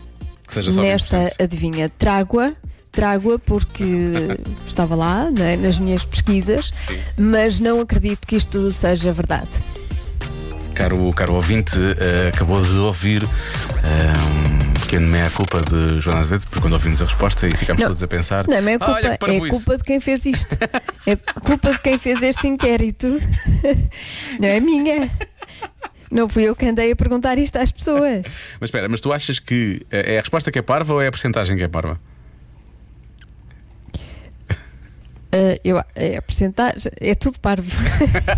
nesta 0.76 1.24
20%. 1.24 1.42
adivinha. 1.42 1.90
Trago-a, 1.90 2.54
trago-a 2.92 3.40
porque 3.40 4.14
estava 4.68 4.94
lá 4.94 5.32
não 5.32 5.44
é, 5.44 5.58
nas 5.58 5.80
minhas 5.80 6.06
pesquisas, 6.06 6.72
mas 7.18 7.60
não 7.60 7.80
acredito 7.80 8.28
que 8.28 8.36
isto 8.36 8.72
seja 8.72 9.12
verdade. 9.12 9.50
Caro, 10.76 11.10
caro 11.14 11.34
ouvinte, 11.36 11.78
eh, 11.98 12.28
acabou 12.34 12.62
de 12.62 12.78
ouvir 12.78 13.24
eh, 13.24 13.28
um 14.70 14.74
pequeno 14.82 15.08
meia-culpa 15.08 15.62
de 15.62 16.02
Joana 16.02 16.20
Azevedo, 16.20 16.46
porque 16.48 16.60
quando 16.60 16.74
ouvimos 16.74 17.02
a 17.02 17.06
resposta 17.06 17.48
e 17.48 17.56
ficámos 17.56 17.82
Não. 17.82 17.88
todos 17.88 18.04
a 18.04 18.08
pensar. 18.08 18.46
Não, 18.48 18.62
não 18.62 18.70
é 18.70 18.78
culpa, 18.78 18.92
Olha, 18.94 19.08
é 19.08 19.18
parvoíce." 19.18 19.50
culpa 19.50 19.78
de 19.78 19.84
quem 19.86 20.00
fez 20.02 20.26
isto. 20.26 20.58
É 21.08 21.16
culpa 21.40 21.72
de 21.72 21.80
quem 21.80 21.98
fez 21.98 22.22
este 22.22 22.48
inquérito. 22.48 23.08
Não 24.40 24.48
é 24.48 24.60
minha. 24.60 25.10
Não 26.12 26.28
fui 26.28 26.44
eu 26.44 26.56
que 26.56 26.66
andei 26.66 26.92
a 26.92 26.96
perguntar 26.96 27.38
isto 27.38 27.58
às 27.58 27.72
pessoas. 27.72 28.36
Mas 28.60 28.68
espera, 28.68 28.90
mas 28.90 29.00
tu 29.02 29.14
achas 29.14 29.40
que 29.40 29.86
eh, 29.90 30.16
é 30.16 30.18
a 30.18 30.22
resposta 30.22 30.52
que 30.52 30.60
é 30.60 30.62
parva 30.62 30.94
ou 30.94 31.02
é 31.02 31.08
a 31.08 31.12
porcentagem 31.12 31.56
que 31.56 31.64
é 31.64 31.68
parva? 31.68 32.00
Ah, 35.36 35.60
eu, 35.66 35.84
é 35.94 36.16
a 36.16 36.22
percentagem, 36.22 36.90
é 37.02 37.14
tudo 37.14 37.40
parvo. 37.40 37.70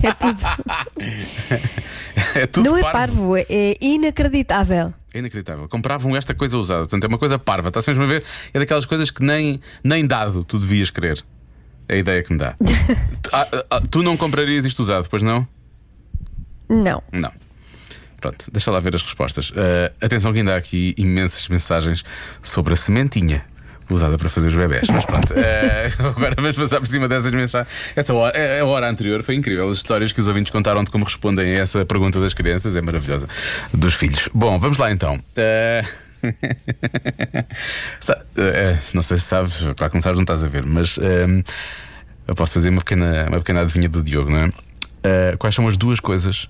É 0.01 0.13
tudo. 0.13 0.43
É 2.33 2.47
tudo 2.47 2.63
Não 2.63 2.77
é 2.77 2.81
parvo, 2.81 3.35
é 3.37 3.77
inacreditável. 3.79 4.91
É 5.13 5.19
inacreditável. 5.19 5.69
Compravam 5.69 6.15
esta 6.15 6.33
coisa 6.33 6.57
usada. 6.57 6.81
Portanto, 6.81 7.03
é 7.03 7.07
uma 7.07 7.17
coisa 7.19 7.37
parva. 7.37 7.67
Está-se 7.67 7.89
mesmo 7.91 8.03
a 8.03 8.07
ver? 8.07 8.23
É 8.53 8.59
daquelas 8.59 8.87
coisas 8.87 9.11
que 9.11 9.23
nem, 9.23 9.61
nem 9.83 10.05
dado 10.05 10.43
tu 10.43 10.57
devias 10.57 10.89
querer. 10.89 11.23
É 11.87 11.95
a 11.95 11.97
ideia 11.97 12.23
que 12.23 12.33
me 12.33 12.39
dá. 12.39 12.55
tu, 13.21 13.29
ah, 13.33 13.47
ah, 13.69 13.81
tu 13.89 14.01
não 14.01 14.17
comprarias 14.17 14.65
isto 14.65 14.79
usado, 14.79 15.07
pois 15.09 15.21
não? 15.21 15.47
Não. 16.67 17.03
Não. 17.11 17.31
Pronto, 18.19 18.49
deixa 18.51 18.71
lá 18.71 18.79
ver 18.79 18.95
as 18.95 19.03
respostas. 19.03 19.51
Uh, 19.51 19.93
atenção 20.01 20.33
que 20.33 20.39
ainda 20.39 20.55
há 20.55 20.57
aqui 20.57 20.95
imensas 20.97 21.47
mensagens 21.49 22.03
sobre 22.41 22.73
a 22.73 22.75
sementinha 22.75 23.45
usada 23.89 24.17
para 24.17 24.29
fazer 24.29 24.48
os 24.50 24.56
bebés. 24.56 24.88
Mas 24.89 25.06
pronto, 25.06 25.34
uh, 25.34 26.08
agora 26.17 26.36
vamos 26.36 26.56
passar 26.56 26.79
por 26.79 26.88
cima 26.88 27.08
dessas 27.08 27.32
mensagens. 27.32 27.74
Essa 27.96 28.13
hora, 28.13 28.62
a 28.62 28.65
hora 28.65 28.89
anterior 28.89 29.24
foi 29.24 29.36
incrível. 29.36 29.70
As 29.70 29.77
histórias 29.77 30.12
que 30.12 30.20
os 30.20 30.27
ouvintes 30.27 30.51
contaram 30.51 30.84
de 30.84 30.91
como 30.91 31.06
respondem 31.06 31.56
a 31.56 31.60
essa 31.60 31.86
pergunta 31.86 32.20
das 32.20 32.34
crianças 32.34 32.75
é 32.75 32.82
maravilhosa. 32.82 33.27
Dos 33.74 33.94
filhos. 33.94 34.29
Bom, 34.34 34.60
vamos 34.60 34.77
lá 34.77 34.91
então. 34.91 35.20
Uh... 38.38 38.77
Não 38.94 39.03
sei 39.03 39.17
se 39.17 39.25
sabes, 39.25 39.60
claro 39.75 39.91
que 39.91 40.00
não 40.03 40.22
estás 40.22 40.44
a 40.44 40.48
ver, 40.48 40.65
mas 40.65 40.98
um, 40.98 41.44
eu 42.27 42.36
posso 42.36 42.56
fazer 42.56 42.70
uma 42.70 42.82
pequena, 42.82 43.27
uma 43.27 43.38
pequena 43.38 43.62
adivinha 43.62 43.88
do 43.88 44.03
Diogo, 44.03 44.29
não 44.29 44.39
é? 44.39 44.48
Uh, 44.48 45.38
quais 45.38 45.56
são 45.56 45.67
as 45.67 45.77
duas 45.77 46.00
coisas, 46.00 46.48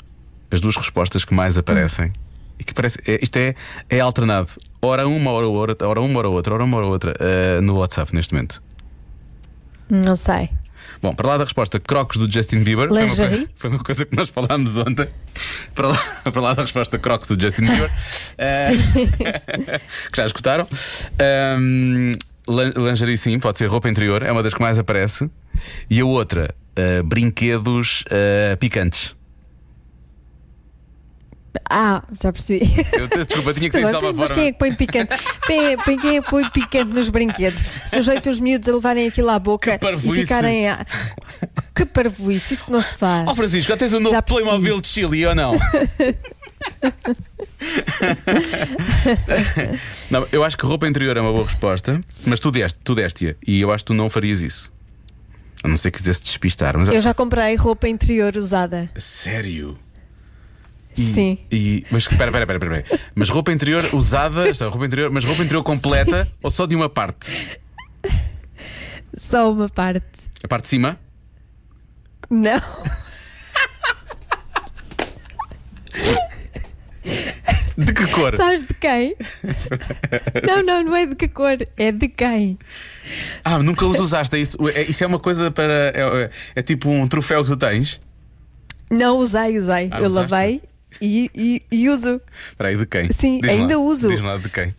as 0.49 0.59
duas 0.59 0.75
respostas 0.75 1.23
que 1.23 1.33
mais 1.33 1.57
aparecem? 1.57 2.11
E 2.59 2.63
que 2.63 2.73
parece, 2.73 2.99
é- 3.07 3.19
isto 3.21 3.37
é, 3.37 3.53
é 3.89 3.99
alternado, 3.99 4.49
ora 4.81 5.07
uma, 5.07 5.31
ora 5.31 5.47
outra, 5.47 5.87
ora 5.87 6.01
uma, 6.01 6.19
ora 6.19 6.29
outra, 6.29 6.53
ora 6.55 6.63
uma, 6.63 6.77
ora 6.77 6.87
outra, 6.87 7.13
uh, 7.19 7.61
no 7.61 7.77
WhatsApp 7.77 8.13
neste 8.15 8.33
momento. 8.33 8.61
Não 9.89 10.15
sei. 10.15 10.49
Bom, 11.01 11.13
para 11.13 11.27
lá 11.27 11.37
da 11.37 11.43
resposta 11.43 11.79
Crocs 11.79 12.17
do 12.17 12.31
Justin 12.31 12.63
Bieber 12.63 12.87
foi 12.89 12.97
uma, 13.03 13.47
foi 13.55 13.69
uma 13.69 13.79
coisa 13.83 14.05
que 14.05 14.15
nós 14.15 14.29
falámos 14.29 14.77
ontem. 14.77 15.07
Para 15.75 15.89
lá, 15.89 15.97
para 16.31 16.41
lá 16.41 16.53
da 16.55 16.63
resposta 16.63 16.97
Crocs 16.97 17.29
do 17.29 17.39
Justin 17.41 17.65
Bieber 17.67 17.91
eh, 18.37 18.69
que 20.11 20.17
já 20.17 20.25
escutaram. 20.25 20.67
Um, 21.59 22.11
lan- 22.47 22.73
lingerie, 22.75 23.17
sim, 23.17 23.37
pode 23.39 23.59
ser 23.59 23.67
roupa 23.67 23.87
interior, 23.89 24.23
é 24.23 24.31
uma 24.31 24.41
das 24.41 24.53
que 24.55 24.61
mais 24.61 24.79
aparece. 24.79 25.29
E 25.89 25.99
a 26.01 26.05
outra, 26.05 26.53
eh, 26.75 27.03
brinquedos 27.03 28.03
eh, 28.09 28.55
picantes. 28.59 29.15
Ah, 31.69 32.03
já 32.21 32.31
percebi. 32.31 32.61
Eu, 32.93 33.07
desculpa, 33.25 33.53
tinha 33.53 33.69
que 33.69 33.77
ser 33.77 33.91
Mas, 33.91 33.99
de 33.99 34.13
mas 34.13 34.31
quem 34.31 34.47
é 34.47 34.51
que 34.51 34.59
põe 34.59 34.73
picante? 34.73 35.15
Quem 35.45 35.65
é, 35.65 35.77
quem 35.77 36.17
é 36.17 36.21
que 36.21 36.29
põe 36.29 36.49
picante 36.49 36.91
nos 36.91 37.09
brinquedos? 37.09 37.63
Sujeito 37.85 38.29
os 38.29 38.39
miúdos 38.39 38.69
a 38.69 38.73
levarem 38.73 39.07
aquilo 39.07 39.29
à 39.29 39.39
boca 39.39 39.79
e 40.03 40.11
ficarem 40.11 40.69
a. 40.69 40.85
Que 41.75 41.85
parvoíce, 41.85 42.53
isso 42.55 42.71
não 42.71 42.81
se 42.81 42.95
faz. 42.95 43.27
Oh 43.29 43.35
Francisco, 43.35 43.69
já 43.69 43.77
tens 43.77 43.93
o 43.93 43.99
novo 43.99 44.15
Já. 44.15 44.21
Playmobil 44.21 44.81
de 44.81 44.87
Chile 44.87 45.25
ou 45.27 45.35
não? 45.35 45.53
não? 50.09 50.27
Eu 50.31 50.43
acho 50.43 50.57
que 50.57 50.65
roupa 50.65 50.87
interior 50.87 51.15
é 51.17 51.21
uma 51.21 51.31
boa 51.31 51.45
resposta, 51.45 52.01
mas 52.25 52.39
tu 52.39 52.49
deste, 52.51 52.79
tu 52.83 52.95
deste-a 52.95 53.35
e 53.45 53.61
eu 53.61 53.71
acho 53.71 53.83
que 53.83 53.89
tu 53.89 53.93
não 53.93 54.09
farias 54.09 54.41
isso. 54.41 54.71
A 55.63 55.67
não 55.67 55.77
ser 55.77 55.91
que 55.91 55.97
quisesse 55.97 56.23
despistar. 56.23 56.77
Mas 56.77 56.89
Eu 56.89 57.01
já 57.01 57.13
comprei 57.13 57.55
roupa 57.55 57.87
interior 57.87 58.37
usada. 58.37 58.89
Sério? 58.97 59.77
E- 60.97 61.01
Sim. 61.13 61.37
E, 61.51 61.85
mas 61.91 62.03
espera, 62.03 62.25
espera, 62.31 62.43
espera, 62.55 62.79
espera. 62.79 63.01
Mas 63.13 63.29
roupa 63.29 63.51
interior 63.51 63.83
usada, 63.93 64.49
está, 64.49 64.67
roupa 64.67 64.85
interior, 64.85 65.11
mas 65.11 65.23
roupa 65.23 65.43
interior 65.43 65.63
completa 65.63 66.27
ou 66.41 66.49
só 66.49 66.65
de 66.65 66.75
uma 66.75 66.89
parte? 66.89 67.59
Só 69.15 69.51
uma 69.51 69.69
parte. 69.69 70.27
A 70.43 70.47
parte 70.47 70.63
de 70.63 70.69
cima? 70.69 70.99
Não. 72.29 72.61
De 77.77 77.93
que 77.93 78.07
cor? 78.07 78.35
Sabes 78.35 78.63
de 78.65 78.73
quem? 78.73 79.15
Não, 80.45 80.63
não, 80.63 80.83
não 80.83 80.95
é 80.95 81.05
de 81.05 81.15
que 81.15 81.27
cor. 81.27 81.57
É 81.77 81.91
de 81.91 82.07
quem? 82.07 82.57
Ah, 83.43 83.59
nunca 83.59 83.85
os 83.85 83.99
usaste. 83.99 84.35
é 84.35 84.39
Isso, 84.39 84.57
é, 84.69 84.81
isso 84.83 85.03
é 85.03 85.07
uma 85.07 85.19
coisa 85.19 85.51
para. 85.51 85.91
É, 85.93 86.23
é- 86.23 86.29
é 86.55 86.61
tipo 86.63 86.89
um 86.89 87.07
troféu 87.07 87.43
que 87.43 87.49
tu 87.51 87.55
tens. 87.57 87.99
Não 88.89 89.17
usei, 89.17 89.57
usei. 89.57 89.89
Ah, 89.91 89.99
Eu 89.99 90.07
usaste? 90.07 90.31
lavei 90.31 90.61
e, 91.01 91.29
e, 91.35 91.61
e 91.71 91.89
uso. 91.89 92.19
Espera 92.49 92.69
aí, 92.69 92.77
de 92.77 92.85
quem? 92.85 93.11
Sim, 93.11 93.39
Diz-me 93.41 93.49
ainda 93.61 93.77
lá. 93.77 93.83
uso. 93.83 94.09
Diz-me 94.09 94.25
lá 94.27 94.37
de 94.37 94.49
quem? 94.49 94.73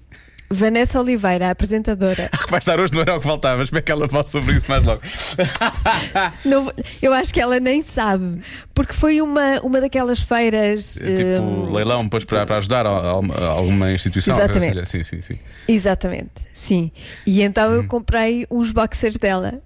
Vanessa 0.51 0.99
Oliveira, 0.99 1.49
a 1.49 1.51
apresentadora. 1.51 2.31
Que 2.31 2.49
vai 2.51 2.59
estar 2.59 2.81
hoje 2.81 2.91
não 2.95 3.03
era 3.03 3.17
o 3.17 3.19
que 3.21 3.27
faltava. 3.27 3.63
Espero 3.63 3.83
que 3.85 3.93
ela 3.93 4.09
fale 4.09 4.29
sobre 4.29 4.57
isso 4.57 4.67
mais 4.67 4.83
logo. 4.83 5.03
Não- 6.45 6.73
eu 7.03 7.13
acho 7.13 7.33
que 7.35 7.41
ela 7.41 7.61
nem 7.61 7.83
sabe, 7.83 8.41
porque 8.75 8.95
foi 8.95 9.21
uma, 9.21 9.61
uma 9.63 9.79
daquelas 9.81 10.21
feiras. 10.23 10.99
É 11.01 11.17
tipo 11.17 11.43
hum, 11.43 11.73
leilão 11.73 11.99
depois 11.99 12.25
para, 12.25 12.47
para 12.47 12.57
ajudar 12.57 12.87
a, 12.87 12.91
a- 12.91 13.47
alguma 13.51 13.93
instituição. 13.93 14.35
Exatamente. 14.35 14.89
Sim, 14.89 15.03
sim, 15.03 15.21
sim. 15.21 15.39
Exatamente, 15.69 16.31
sim. 16.53 16.91
E 17.27 17.43
então 17.43 17.71
Hum. 17.71 17.75
eu 17.75 17.85
comprei 17.87 18.47
uns 18.51 18.73
boxers 18.73 19.19
dela. 19.19 19.61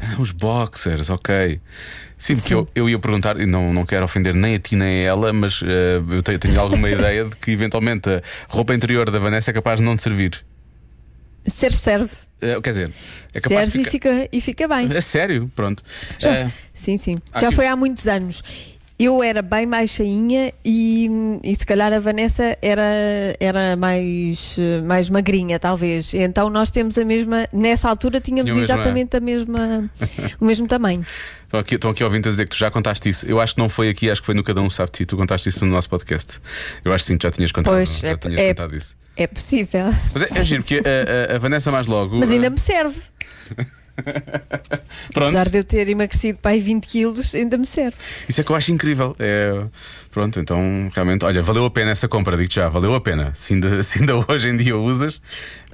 Os 0.18 0.30
boxers, 0.30 1.10
ok. 1.10 1.60
Sim, 2.16 2.34
porque 2.36 2.54
eu, 2.54 2.68
eu 2.74 2.88
ia 2.88 2.98
perguntar, 2.98 3.38
e 3.40 3.46
não, 3.46 3.72
não 3.72 3.86
quero 3.86 4.04
ofender 4.04 4.34
nem 4.34 4.54
a 4.56 4.58
ti 4.58 4.74
nem 4.76 5.00
a 5.00 5.04
ela, 5.04 5.32
mas 5.32 5.60
eh, 5.64 6.00
eu 6.10 6.22
tenho, 6.22 6.38
tenho 6.38 6.60
alguma 6.60 6.88
ideia 6.90 7.24
de 7.24 7.36
que 7.36 7.50
eventualmente 7.52 8.08
a 8.08 8.22
roupa 8.48 8.74
interior 8.74 9.10
da 9.10 9.18
Vanessa 9.18 9.50
é 9.50 9.54
capaz 9.54 9.78
de 9.80 9.84
não 9.84 9.94
te 9.96 10.02
servir. 10.02 10.44
Serve, 11.46 11.76
serve. 11.76 12.10
Eh, 12.42 12.60
quer 12.60 12.70
dizer, 12.70 12.90
é 13.34 13.40
capaz 13.40 13.70
serve 13.72 13.72
de 13.72 13.88
e, 13.88 13.90
ficar. 13.90 14.10
fica, 14.14 14.28
e 14.32 14.40
fica 14.40 14.68
bem. 14.68 14.88
É 14.96 15.00
sério, 15.00 15.50
pronto. 15.54 15.82
Já- 16.18 16.30
Eh, 16.34 16.52
sim, 16.74 16.96
sim. 16.96 17.18
Já 17.40 17.46
aqui- 17.48 17.56
foi 17.56 17.66
há 17.66 17.74
muitos 17.76 18.06
anos. 18.08 18.42
Eu 19.00 19.22
era 19.22 19.42
bem 19.42 19.64
mais 19.64 19.90
cheinha 19.90 20.52
e, 20.64 21.08
e 21.44 21.54
se 21.54 21.64
calhar 21.64 21.92
a 21.92 22.00
Vanessa 22.00 22.58
era, 22.60 22.82
era 23.38 23.76
mais, 23.76 24.56
mais 24.84 25.08
magrinha, 25.08 25.56
talvez. 25.56 26.12
Então 26.14 26.50
nós 26.50 26.68
temos 26.72 26.98
a 26.98 27.04
mesma. 27.04 27.46
Nessa 27.52 27.88
altura 27.88 28.20
tínhamos 28.20 28.50
Tinha 28.50 28.60
mesma- 28.60 28.74
exatamente 28.74 29.16
a 29.16 29.20
mesma, 29.20 29.88
o 30.40 30.44
mesmo 30.44 30.66
tamanho. 30.66 31.04
Estão 31.48 31.60
aqui, 31.60 31.76
estão 31.76 31.90
aqui 31.92 32.04
ouvindo 32.04 32.26
a 32.28 32.30
dizer 32.30 32.44
que 32.44 32.50
tu 32.50 32.58
já 32.58 32.70
contaste 32.70 33.08
isso. 33.08 33.24
Eu 33.24 33.40
acho 33.40 33.54
que 33.54 33.60
não 33.60 33.68
foi 33.70 33.88
aqui, 33.88 34.10
acho 34.10 34.20
que 34.20 34.26
foi 34.26 34.34
no 34.34 34.42
Cada 34.42 34.60
Um 34.60 34.68
Sabe 34.68 34.90
Ti. 34.90 35.06
Tu 35.06 35.16
contaste 35.16 35.48
isso 35.48 35.64
no 35.64 35.70
nosso 35.72 35.88
podcast. 35.88 36.40
Eu 36.84 36.92
acho 36.92 37.04
que 37.04 37.12
sim, 37.12 37.18
já 37.22 37.30
tinhas 37.30 37.52
contado. 37.52 37.72
Pois, 37.74 38.00
já 38.00 38.08
é- 38.08 38.16
tinhas 38.16 38.38
é- 38.40 38.48
contado 38.48 38.76
isso. 38.76 38.96
É 39.16 39.26
possível. 39.26 39.86
Mas 40.12 40.22
é, 40.36 40.40
é 40.40 40.44
giro, 40.44 40.62
porque 40.62 40.82
a, 40.84 41.32
a- 41.32 41.36
a 41.36 41.38
Vanessa 41.38 41.70
mais 41.72 41.86
logo. 41.86 42.16
Mas 42.18 42.30
ainda 42.30 42.48
eh, 42.48 42.50
me 42.50 42.58
serve. 42.58 42.96
pronto, 45.12 45.28
Apesar 45.28 45.48
de 45.48 45.58
eu 45.58 45.64
ter 45.64 45.88
emagrecido 45.88 46.38
para 46.38 46.52
aí 46.52 46.60
20 46.60 46.86
quilos, 46.86 47.34
ainda 47.34 47.56
me 47.58 47.66
serve. 47.66 47.96
Isso 48.28 48.40
é 48.40 48.44
que 48.44 48.50
eu 48.50 48.56
acho 48.56 48.72
incrível. 48.72 49.14
É, 49.18 49.64
pronto, 50.10 50.38
então 50.40 50.88
realmente, 50.94 51.24
olha, 51.24 51.42
valeu 51.42 51.64
a 51.64 51.70
pena 51.70 51.90
essa 51.90 52.08
compra, 52.08 52.36
digo 52.36 52.52
já, 52.52 52.68
valeu 52.68 52.94
a 52.94 53.00
pena. 53.00 53.30
Se 53.34 53.54
ainda, 53.54 53.82
se 53.82 54.00
ainda 54.00 54.14
hoje 54.28 54.48
em 54.48 54.56
dia 54.56 54.76
usas. 54.76 55.20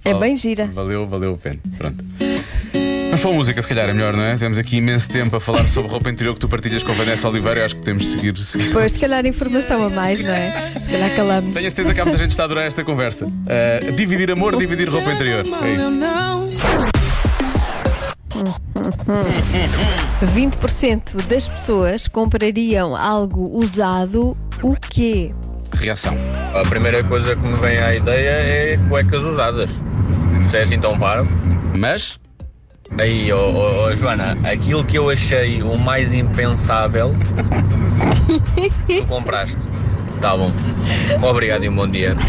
É 0.05 0.11
val- 0.11 0.21
bem 0.21 0.37
gira. 0.37 0.67
Valeu, 0.67 1.07
valeu 1.07 1.35
a 1.35 1.39
pena. 1.39 1.59
Pronto. 1.79 2.05
Mas 3.11 3.21
para 3.21 3.31
a 3.31 3.33
música, 3.35 3.63
se 3.63 3.69
calhar 3.69 3.89
é 3.89 3.93
melhor, 3.93 4.13
não 4.17 4.25
é? 4.25 4.35
Temos 4.35 4.59
aqui 4.59 4.79
imenso 4.79 5.09
tempo 5.09 5.37
a 5.37 5.41
falar 5.41 5.69
sobre 5.69 5.89
roupa 5.89 6.11
interior 6.11 6.35
que 6.35 6.41
tu 6.41 6.49
partilhas 6.49 6.83
com 6.83 6.91
a 6.91 6.95
Vanessa 6.97 7.29
Oliveira. 7.29 7.61
Eu 7.61 7.65
acho 7.67 7.77
que 7.77 7.83
temos 7.83 8.03
de 8.03 8.09
seguir. 8.11 8.37
seguir. 8.45 8.73
Pois, 8.73 8.91
se 8.91 8.99
calhar 8.99 9.25
informação 9.25 9.85
a 9.85 9.89
mais, 9.89 10.21
não 10.21 10.33
é? 10.33 10.73
Se 10.81 10.91
calhar 10.91 11.15
calamos. 11.15 11.55
Tenho 11.55 11.69
a 11.69 11.71
certeza 11.71 11.95
que 11.95 12.01
há 12.01 12.05
muita 12.05 12.19
gente 12.19 12.29
que 12.29 12.33
está 12.33 12.43
a 12.43 12.47
adorar 12.47 12.67
esta 12.67 12.83
conversa. 12.83 13.27
Uh, 13.27 13.93
dividir 13.93 14.33
amor, 14.33 14.57
dividir 14.57 14.89
roupa 14.89 15.13
interior. 15.13 15.45
É 15.47 15.75
isso. 15.75 16.94
20% 20.23 21.27
das 21.27 21.49
pessoas 21.49 22.09
comprariam 22.09 22.97
algo 22.97 23.59
usado, 23.59 24.37
o 24.63 24.75
quê? 24.77 25.33
Reação. 25.73 26.15
A 26.55 26.63
primeira 26.69 27.03
coisa 27.05 27.35
que 27.35 27.43
me 27.43 27.57
vem 27.57 27.79
à 27.79 27.95
ideia 27.95 28.31
é 28.31 28.79
cuecas 28.89 29.23
usadas. 29.23 29.83
Se 30.49 30.57
é 30.57 30.63
assim 30.63 30.79
tão 30.79 30.99
parvo. 30.99 31.29
Mas. 31.77 32.21
Aí, 32.99 33.33
ó 33.33 33.51
ó, 33.51 33.89
ó, 33.89 33.95
Joana, 33.95 34.39
aquilo 34.45 34.85
que 34.85 34.99
eu 34.99 35.11
achei 35.11 35.63
o 35.63 35.77
mais 35.77 36.13
impensável, 36.13 37.15
tu 38.87 39.07
compraste. 39.07 39.59
Tá 40.21 40.37
bom. 40.37 40.53
Obrigado 41.23 41.65
e 41.65 41.69
um 41.69 41.75
bom 41.75 41.89
dia. 41.89 42.15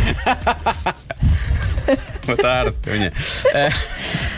Boa 2.26 2.38
tarde. 2.38 2.74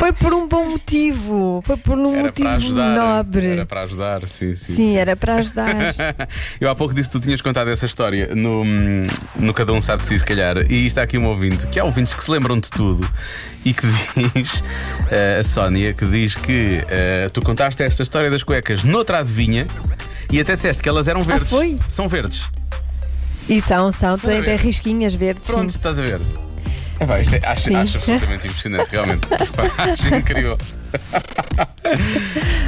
Foi 0.00 0.14
por 0.14 0.32
um 0.32 0.48
bom 0.48 0.64
motivo. 0.64 1.60
Foi 1.62 1.76
por 1.76 1.98
um 1.98 2.14
Era 2.14 2.22
motivo 2.22 2.48
ajudar. 2.48 2.96
nobre. 2.96 3.46
Era 3.48 3.66
para 3.66 3.82
ajudar, 3.82 4.26
sim, 4.26 4.54
sim. 4.54 4.74
Sim, 4.74 4.96
era 4.96 5.14
para 5.14 5.34
ajudar. 5.34 5.76
Eu 6.58 6.70
há 6.70 6.74
pouco 6.74 6.94
disse 6.94 7.10
que 7.10 7.18
tu 7.18 7.20
tinhas 7.20 7.42
contado 7.42 7.68
essa 7.68 7.84
história 7.84 8.34
no, 8.34 8.64
no 9.36 9.52
Cada 9.52 9.74
Um 9.74 9.80
Sabe 9.82 10.00
de 10.00 10.08
Si, 10.08 10.18
se 10.18 10.24
calhar. 10.24 10.56
E 10.72 10.86
está 10.86 11.02
aqui 11.02 11.18
um 11.18 11.26
ouvinte, 11.26 11.66
que 11.66 11.78
há 11.78 11.84
ouvintes 11.84 12.14
que 12.14 12.24
se 12.24 12.30
lembram 12.30 12.58
de 12.58 12.70
tudo 12.70 13.06
e 13.62 13.74
que 13.74 13.86
diz, 14.34 14.64
eh, 15.10 15.40
a 15.40 15.44
Sónia, 15.44 15.92
que 15.92 16.06
diz 16.06 16.34
que 16.34 16.82
eh, 16.88 17.28
tu 17.30 17.42
contaste 17.42 17.82
esta 17.82 18.02
história 18.02 18.30
das 18.30 18.42
cuecas 18.42 18.82
noutra 18.84 19.18
adivinha 19.18 19.66
e 20.32 20.40
até 20.40 20.56
disseste 20.56 20.82
que 20.82 20.88
elas 20.88 21.08
eram 21.08 21.20
verdes. 21.20 21.48
Ah, 21.48 21.56
foi? 21.56 21.76
São 21.88 22.08
verdes. 22.08 22.48
E 23.46 23.60
são, 23.60 23.92
são, 23.92 24.16
tem 24.16 24.56
risquinhas 24.56 25.14
verdes. 25.14 25.46
sim. 25.46 25.52
Pronto, 25.52 25.68
estás 25.68 25.98
a 25.98 26.02
ver. 26.02 26.20
É, 27.00 27.06
pá, 27.06 27.18
isto 27.18 27.34
é, 27.34 27.40
acho, 27.44 27.74
acho 27.74 27.96
absolutamente 27.96 28.46
impressionante, 28.46 28.90
realmente. 28.90 29.26
Acho 29.78 30.14
incrível. 30.14 30.58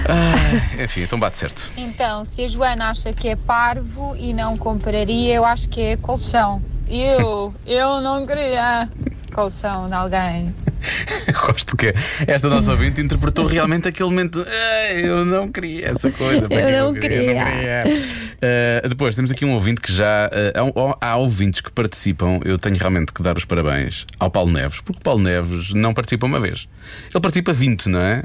Ah, 0.08 0.82
enfim, 0.82 1.02
então 1.02 1.18
bate 1.18 1.36
certo. 1.36 1.70
Então, 1.76 2.24
se 2.24 2.44
a 2.44 2.48
Joana 2.48 2.90
acha 2.90 3.12
que 3.12 3.28
é 3.28 3.36
parvo 3.36 4.16
e 4.18 4.34
não 4.34 4.56
compraria, 4.56 5.34
eu 5.34 5.44
acho 5.44 5.68
que 5.68 5.80
é 5.80 5.96
colchão. 5.96 6.62
Eu, 6.88 7.54
eu 7.64 8.00
não 8.00 8.26
queria 8.26 8.88
colchão 9.32 9.88
de 9.88 9.94
alguém. 9.94 10.54
Gosto 11.46 11.76
que 11.76 11.92
esta 12.26 12.48
nossa 12.48 12.70
ouvinte 12.72 13.00
interpretou 13.00 13.46
realmente 13.46 13.88
aquele 13.88 14.08
momento. 14.10 14.42
de, 14.44 14.50
"Ei, 14.50 15.08
eu 15.08 15.24
não 15.24 15.50
queria 15.50 15.90
essa 15.90 16.10
coisa. 16.10 16.46
Eu 16.50 16.70
não 16.84 16.92
não 16.92 17.00
queria." 17.00 17.84
Uh, 18.84 18.88
depois 18.88 19.14
temos 19.14 19.30
aqui 19.30 19.44
um 19.44 19.52
ouvinte 19.52 19.80
que 19.80 19.92
já. 19.92 20.28
uh, 20.28 20.58
há, 20.58 20.64
um- 20.64 20.94
há 21.00 21.16
ouvintes 21.16 21.60
que 21.60 21.70
participam. 21.72 22.40
Eu 22.44 22.58
tenho 22.58 22.76
realmente 22.76 23.12
que 23.12 23.22
dar 23.22 23.36
os 23.36 23.44
parabéns 23.44 24.06
ao 24.18 24.30
Paulo 24.30 24.50
Neves, 24.52 24.80
porque 24.80 24.98
o 24.98 25.02
Paulo 25.02 25.22
Neves 25.22 25.72
não 25.74 25.94
participa 25.94 26.26
uma 26.26 26.40
vez. 26.40 26.68
Ele 27.12 27.20
participa 27.20 27.52
20, 27.52 27.88
não 27.88 28.00
é? 28.00 28.18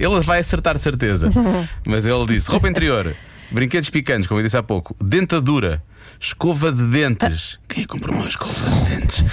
Uh, 0.00 0.12
ele 0.14 0.20
vai 0.22 0.38
acertar 0.40 0.74
de 0.74 0.80
certeza. 0.82 1.28
Mas 1.86 2.06
ele 2.06 2.24
disse: 2.26 2.48
roupa 2.50 2.68
interior, 2.68 3.14
brinquedos 3.50 3.90
picantes, 3.90 4.26
como 4.28 4.40
eu 4.40 4.44
disse 4.44 4.56
há 4.56 4.62
pouco, 4.62 4.96
dentadura, 5.02 5.82
escova 6.20 6.70
de 6.70 6.84
dentes. 6.86 7.58
Quem 7.68 7.82
é 7.82 7.86
que 7.86 7.92
comprou 7.92 8.14
uma 8.14 8.28
escova 8.28 8.52
de 8.70 8.90
dentes? 8.96 9.24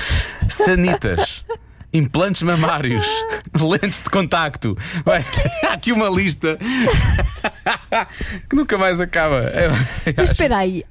Sanitas. 0.50 1.46
Implantes 1.94 2.42
mamários, 2.42 3.06
lentes 3.60 4.02
de 4.02 4.10
contacto. 4.10 4.78
Há 5.68 5.74
aqui 5.74 5.92
uma 5.92 6.10
lista 6.10 6.58
que 8.50 8.56
nunca 8.56 8.78
mais 8.78 9.02
acaba. 9.02 9.40
É, 9.42 9.68
Mas 10.16 10.32
espera 10.32 10.58
aí. 10.58 10.84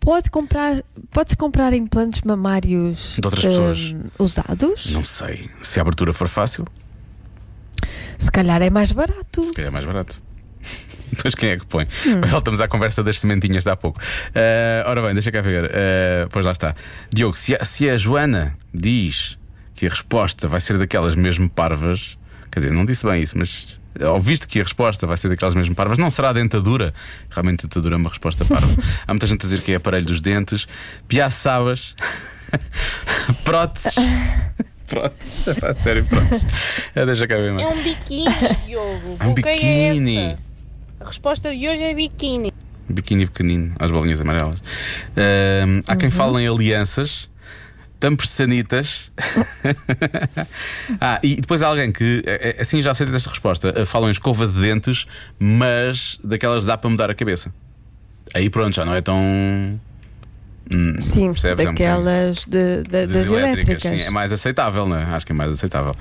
Pode 0.00 0.30
comprar, 0.30 0.82
pode-se 1.10 1.36
comprar 1.36 1.72
implantes 1.74 2.22
mamários 2.22 3.16
De 3.18 3.26
outras 3.26 3.44
hum, 3.44 3.48
pessoas. 3.48 3.94
usados? 4.18 4.90
Não 4.92 5.04
sei 5.04 5.50
se 5.60 5.80
a 5.80 5.82
abertura 5.82 6.12
for 6.12 6.28
fácil, 6.28 6.64
Se 8.16 8.30
calhar 8.30 8.62
é 8.62 8.70
mais 8.70 8.92
barato. 8.92 9.42
se 9.42 9.52
calhar 9.52 9.68
é 9.68 9.72
mais 9.72 9.84
barato. 9.84 10.22
Mas 11.24 11.34
quem 11.34 11.50
é 11.50 11.56
que 11.58 11.66
põe? 11.66 11.86
Voltamos 12.28 12.60
à 12.60 12.68
conversa 12.68 13.02
das 13.02 13.18
sementinhas 13.20 13.64
de 13.64 13.70
há 13.70 13.76
pouco. 13.76 14.00
Ah, 14.34 14.88
ora 14.88 15.02
bem, 15.02 15.12
deixa 15.14 15.30
cá 15.32 15.40
ver. 15.40 15.70
Ah, 15.72 16.28
pois 16.30 16.46
lá 16.46 16.52
está. 16.52 16.74
Diogo, 17.12 17.36
se 17.36 17.54
a, 17.56 17.64
se 17.64 17.88
a 17.90 17.96
Joana 17.96 18.56
diz 18.72 19.36
que 19.76 19.86
a 19.86 19.90
resposta 19.90 20.48
vai 20.48 20.60
ser 20.60 20.78
daquelas 20.78 21.14
mesmo 21.14 21.48
parvas, 21.50 22.16
quer 22.50 22.60
dizer, 22.60 22.72
não 22.72 22.84
disse 22.86 23.06
bem 23.06 23.22
isso, 23.22 23.36
mas 23.38 23.78
ouviste 24.12 24.46
que 24.48 24.60
a 24.60 24.62
resposta 24.62 25.06
vai 25.06 25.16
ser 25.16 25.28
daquelas 25.28 25.54
mesmo 25.54 25.74
parvas, 25.74 25.98
não 25.98 26.10
será 26.10 26.30
a 26.30 26.32
dentadura. 26.32 26.92
Realmente, 27.30 27.62
dentadura 27.62 27.94
é 27.94 27.98
uma 27.98 28.08
resposta 28.10 28.44
parva. 28.44 28.66
Há 29.06 29.12
muita 29.12 29.26
gente 29.26 29.46
a 29.46 29.48
dizer 29.48 29.62
que 29.62 29.72
é 29.72 29.76
aparelho 29.76 30.06
dos 30.06 30.20
dentes, 30.20 30.66
piaçabas, 31.06 31.94
próteses. 33.44 33.94
Próteses, 34.86 35.58
Pá, 35.58 35.74
sério, 35.74 36.04
próteses. 36.04 36.44
Ah, 36.94 37.04
Deixa 37.04 37.26
cá 37.26 37.34
ver 37.34 37.52
mais. 37.52 37.66
É 37.66 37.68
um 37.68 37.82
biquíni, 37.82 38.24
Diogo. 38.66 39.16
É 39.18 39.26
um 39.26 39.34
quem 39.34 39.94
biquíni. 39.94 40.16
é? 40.18 40.36
A 41.00 41.06
resposta 41.06 41.50
de 41.50 41.68
hoje 41.68 41.82
é 41.82 41.92
biquíni. 41.92 42.52
biquíni 42.88 43.26
pequenino, 43.26 43.74
às 43.80 43.90
bolinhas 43.90 44.20
amarelas. 44.20 44.54
Ahm, 45.16 45.80
há 45.88 45.96
quem 45.96 46.08
fale 46.08 46.40
em 46.40 46.46
alianças, 46.46 47.28
tampos 47.98 48.26
de 48.26 48.32
sanitas. 48.32 49.10
ah, 51.00 51.20
e 51.22 51.36
depois 51.36 51.62
há 51.62 51.68
alguém 51.68 51.92
que, 51.92 52.22
eh, 52.26 52.54
eh, 52.58 52.62
assim 52.62 52.82
já 52.82 52.92
aceita 52.92 53.14
esta 53.16 53.30
resposta, 53.30 53.72
eh, 53.76 53.84
falam 53.84 54.08
em 54.08 54.12
escova 54.12 54.46
de 54.46 54.60
dentes, 54.60 55.06
mas 55.38 56.18
daquelas 56.22 56.64
dá 56.64 56.76
para 56.76 56.90
mudar 56.90 57.10
a 57.10 57.14
cabeça. 57.14 57.52
Aí 58.34 58.50
pronto, 58.50 58.74
já 58.74 58.84
não 58.84 58.94
é 58.94 59.00
tão. 59.00 59.80
Hum, 60.74 61.00
Sim, 61.00 61.32
percebes? 61.32 61.64
É 61.64 61.68
daquelas 61.68 62.44
de- 62.44 62.82
de- 62.82 63.06
das 63.06 63.30
elétricas. 63.30 63.82
Sim, 63.88 64.00
é 64.00 64.10
mais 64.10 64.32
aceitável, 64.32 64.86
não 64.86 64.96
é? 64.96 65.04
Acho 65.04 65.24
que 65.24 65.32
é 65.32 65.34
mais 65.34 65.50
aceitável. 65.52 65.94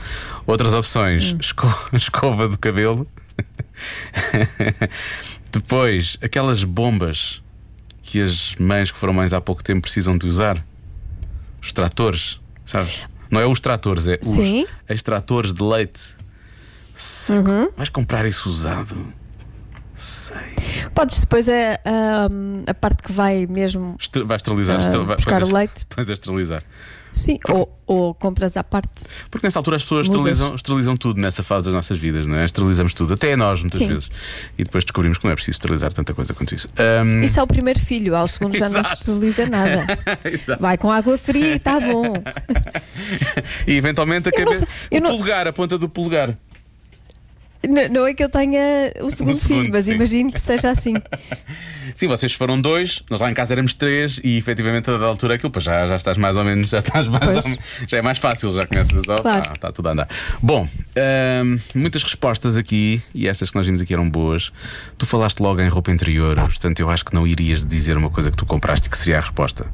Outras 0.45 0.73
opções: 0.73 1.35
esco- 1.39 1.67
escova 1.93 2.47
do 2.47 2.57
cabelo. 2.57 3.07
Depois, 5.51 6.17
aquelas 6.21 6.63
bombas 6.63 7.41
que 8.01 8.21
as 8.21 8.55
mães 8.57 8.91
que 8.91 8.97
foram 8.97 9.13
mães 9.13 9.33
há 9.33 9.41
pouco 9.41 9.63
tempo 9.63 9.81
precisam 9.81 10.17
de 10.17 10.25
usar. 10.27 10.63
Os 11.65 11.73
tratores, 11.73 12.39
sabes? 12.63 13.01
Não 13.31 13.41
é 13.41 13.47
os 13.47 13.59
tratores, 13.59 14.07
é 14.07 14.19
Sim. 14.21 14.59
Uhum. 14.59 14.65
os 14.87 14.95
extratores 14.95 15.51
de 15.51 15.63
leite. 15.63 15.99
Sei, 16.95 17.37
Vais 17.75 17.89
comprar 17.89 18.23
isso 18.27 18.47
usado? 18.47 19.11
Sei. 19.95 20.35
Podes 20.93 21.21
depois 21.21 21.47
a, 21.47 21.53
a, 21.85 22.69
a 22.71 22.73
parte 22.73 23.01
que 23.03 23.11
vai 23.11 23.47
mesmo. 23.47 23.95
Estre- 23.99 24.23
Vai 24.23 24.37
esterilizar. 24.37 24.79
Vai- 25.05 25.15
buscar 25.15 25.41
o 25.43 25.49
é- 25.49 25.53
leite. 25.53 25.85
Pois 25.93 26.09
é, 26.09 26.13
esterilizar. 26.13 26.61
Sim, 27.13 27.39
ou, 27.47 27.73
ou 27.87 28.13
compras 28.13 28.57
à 28.57 28.63
parte. 28.63 29.05
Porque 29.31 29.47
nessa 29.47 29.57
altura 29.57 29.77
as 29.77 29.83
pessoas 29.83 30.05
esterilizam, 30.07 30.53
esterilizam 30.53 30.97
tudo 30.97 31.21
nessa 31.21 31.41
fase 31.43 31.63
das 31.67 31.73
nossas 31.73 31.97
vidas, 31.97 32.27
não 32.27 32.35
é? 32.35 32.43
Esterilizamos 32.43 32.93
tudo, 32.93 33.13
até 33.13 33.37
nós, 33.37 33.61
muitas 33.61 33.79
Sim. 33.79 33.87
vezes. 33.87 34.09
E 34.57 34.65
depois 34.65 34.83
descobrimos 34.83 35.17
que 35.17 35.23
não 35.23 35.31
é 35.31 35.35
preciso 35.35 35.55
esterilizar 35.55 35.93
tanta 35.93 36.13
coisa 36.13 36.33
quanto 36.33 36.53
isso. 36.53 36.67
Ahm, 36.77 37.21
Isso 37.23 37.39
é 37.39 37.43
o 37.43 37.47
primeiro 37.47 37.79
filho, 37.79 38.13
ao 38.17 38.27
segundo 38.27 38.57
já 38.57 38.67
não 38.67 38.81
esteriliza 38.81 39.45
nada. 39.47 39.85
Vai 40.59 40.77
com 40.77 40.91
água 40.91 41.17
fria 41.17 41.53
e 41.53 41.55
está 41.55 41.79
bom. 41.79 42.15
E 43.67 43.73
eventualmente 43.77 44.29
a 44.29 44.31
não 44.31 44.37
cabeça. 44.45 44.67
eu 44.91 44.99
o 44.99 45.03
não- 45.03 45.17
polegar, 45.17 45.47
a 45.47 45.53
ponta 45.53 45.77
do 45.77 45.87
polegar. 45.87 46.37
N- 47.67 47.89
Não 47.89 48.05
é 48.05 48.13
que 48.13 48.23
eu 48.23 48.29
tenha 48.29 48.59
o 49.01 49.09
segundo, 49.11 49.35
segundo, 49.37 49.61
filho, 49.61 49.69
mas 49.71 49.85
sim. 49.85 49.93
imagino 49.93 50.31
que 50.31 50.39
seja 50.39 50.69
assim. 50.71 50.93
Sim, 51.93 52.07
vocês 52.07 52.33
foram 52.33 52.59
dois, 52.59 53.03
nós 53.09 53.21
lá 53.21 53.31
em 53.31 53.33
casa 53.33 53.53
éramos 53.53 53.73
três 53.73 54.19
e 54.21 54.37
efetivamente 54.37 54.89
a 54.89 54.93
dada 54.93 55.05
altura 55.05 55.35
aquilo, 55.35 55.49
pois 55.49 55.63
já, 55.63 55.87
já 55.87 55.95
estás 55.95 56.17
mais 56.17 56.35
ou 56.35 56.43
menos, 56.43 56.67
já 56.67 56.79
estás 56.79 57.07
mais 57.07 57.25
menos, 57.45 57.57
já 57.87 57.97
é 57.99 58.01
mais 58.01 58.17
fácil, 58.17 58.51
já 58.51 58.65
conheces 58.67 59.07
a 59.07 59.15
Claro. 59.21 59.51
está 59.53 59.71
tudo 59.71 59.87
a 59.87 59.91
andar. 59.93 60.09
Bom, 60.41 60.67
ahm, 60.97 61.57
muitas 61.73 62.03
respostas 62.03 62.57
aqui 62.57 63.01
e 63.13 63.29
estas 63.29 63.49
que 63.49 63.55
nós 63.55 63.65
vimos 63.65 63.79
aqui 63.81 63.93
eram 63.93 64.09
boas. 64.09 64.51
Tu 64.97 65.05
falaste 65.05 65.39
logo 65.39 65.61
em 65.61 65.69
roupa 65.69 65.89
interior, 65.89 66.35
portanto 66.35 66.79
eu 66.81 66.89
acho 66.89 67.05
que 67.05 67.13
não 67.15 67.25
irias 67.25 67.63
dizer 67.63 67.95
uma 67.95 68.09
coisa 68.09 68.29
que 68.29 68.35
tu 68.35 68.45
compraste 68.45 68.87
e 68.87 68.91
que 68.91 68.97
seria 68.97 69.19
a 69.19 69.21
resposta. 69.21 69.65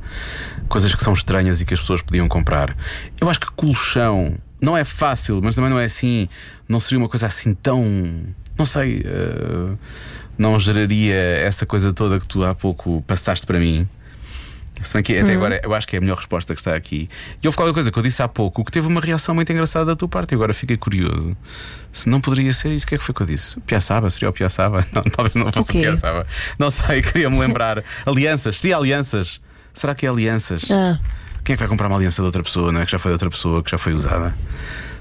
Coisas 0.67 0.93
que 0.93 1.03
são 1.03 1.13
estranhas 1.13 1.59
e 1.59 1.65
que 1.65 1.73
as 1.73 1.79
pessoas 1.79 2.03
podiam 2.03 2.27
comprar. 2.27 2.75
Eu 3.19 3.29
acho 3.31 3.39
que 3.39 3.51
colchão 3.53 4.37
não 4.61 4.77
é 4.77 4.85
fácil, 4.85 5.41
mas 5.43 5.55
também 5.55 5.71
não 5.71 5.79
é 5.79 5.85
assim, 5.85 6.29
não 6.69 6.79
seria 6.79 6.99
uma 6.99 7.09
coisa 7.09 7.25
assim 7.27 7.53
tão. 7.55 7.83
Não 8.57 8.65
sei, 8.65 9.03
eh, 9.03 9.75
não 10.37 10.59
geraria 10.59 11.15
essa 11.15 11.65
coisa 11.65 11.91
toda 11.91 12.19
que 12.19 12.27
tu 12.27 12.43
há 12.43 12.53
pouco 12.53 13.03
passaste 13.07 13.45
para 13.45 13.59
mim. 13.59 13.89
Se 14.83 14.93
bem 14.93 15.03
que 15.03 15.17
até 15.17 15.33
agora 15.33 15.61
eu 15.63 15.73
acho 15.73 15.87
que 15.87 15.95
é 15.95 15.99
a 15.99 16.01
melhor 16.01 16.17
resposta 16.17 16.55
que 16.55 16.61
está 16.61 16.75
aqui. 16.75 17.07
E 17.41 17.47
houve 17.47 17.55
qualquer 17.55 17.73
coisa 17.73 17.91
que 17.91 17.99
eu 17.99 18.03
disse 18.03 18.21
há 18.23 18.27
pouco 18.27 18.65
que 18.65 18.71
teve 18.71 18.87
uma 18.87 18.99
reação 18.99 19.35
muito 19.35 19.51
engraçada 19.51 19.85
da 19.85 19.95
tua 19.95 20.07
parte 20.07 20.31
e 20.31 20.35
agora 20.35 20.53
fiquei 20.53 20.75
curioso. 20.75 21.37
Se 21.91 22.09
não 22.09 22.19
poderia 22.19 22.51
ser 22.51 22.71
isso, 22.71 22.85
o 22.85 22.87
que 22.87 22.95
é 22.95 22.97
que 22.97 23.03
foi 23.03 23.13
que 23.13 23.21
eu 23.21 23.27
disse? 23.27 23.59
Piaçaba? 23.61 24.09
Seria 24.09 24.29
o 24.29 24.33
Piaçaba? 24.33 24.85
Não, 24.91 25.03
talvez 25.03 25.35
não 25.35 25.51
fosse 25.51 25.71
o, 25.71 25.79
O? 25.79 25.81
Piaçaba. 25.83 26.25
Não 26.57 26.71
sei, 26.71 27.01
queria-me 27.03 27.39
lembrar. 27.39 27.83
Alianças, 28.05 28.59
seria 28.59 28.77
alianças? 28.77 29.39
Será 29.73 29.93
que 29.93 30.05
é 30.05 30.09
alianças? 30.09 30.69
Ah, 30.71 30.99
Quem 31.43 31.53
é 31.53 31.57
que 31.57 31.61
vai 31.63 31.67
comprar 31.67 31.87
uma 31.87 31.95
aliança 31.97 32.21
de 32.21 32.25
outra 32.25 32.43
pessoa, 32.43 32.71
não 32.71 32.81
é? 32.81 32.85
Que 32.85 32.91
já 32.91 32.99
foi 32.99 33.09
de 33.09 33.13
outra 33.13 33.29
pessoa, 33.29 33.63
que 33.63 33.71
já 33.71 33.77
foi 33.77 33.93
usada? 33.93 34.33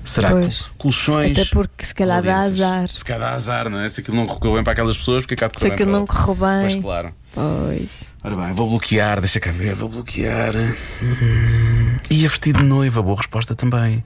Será 0.02 0.30
Pois. 0.30 0.60
que 0.62 0.70
colchões? 0.78 1.32
até 1.38 1.44
porque 1.50 1.84
se 1.84 1.94
calhar 1.94 2.22
dá 2.22 2.38
azar. 2.38 2.88
Se 2.88 3.04
calhar 3.04 3.20
dá 3.28 3.34
azar, 3.34 3.68
não 3.68 3.80
é? 3.80 3.88
Se 3.88 4.00
aquilo 4.00 4.16
não 4.16 4.26
correu 4.26 4.54
bem 4.54 4.64
para 4.64 4.72
aquelas 4.72 4.96
pessoas, 4.96 5.22
porque 5.24 5.34
acaba 5.34 5.52
de 5.54 5.60
Se 5.60 5.66
aquilo 5.66 5.90
não 5.92 6.06
correu 6.06 6.36
Pois 6.36 6.72
bem. 6.72 6.82
claro. 6.82 7.14
Pois. 7.34 7.90
Ora 8.24 8.34
bem, 8.34 8.54
vou 8.54 8.68
bloquear, 8.70 9.20
deixa 9.20 9.38
cá 9.38 9.50
ver, 9.50 9.74
vou 9.74 9.88
bloquear. 9.90 10.54
Hum, 11.02 11.96
E 12.10 12.24
a 12.24 12.28
vestido 12.28 12.58
de 12.60 12.64
noiva, 12.64 13.02
boa 13.02 13.16
resposta 13.18 13.54
também. 13.54 14.02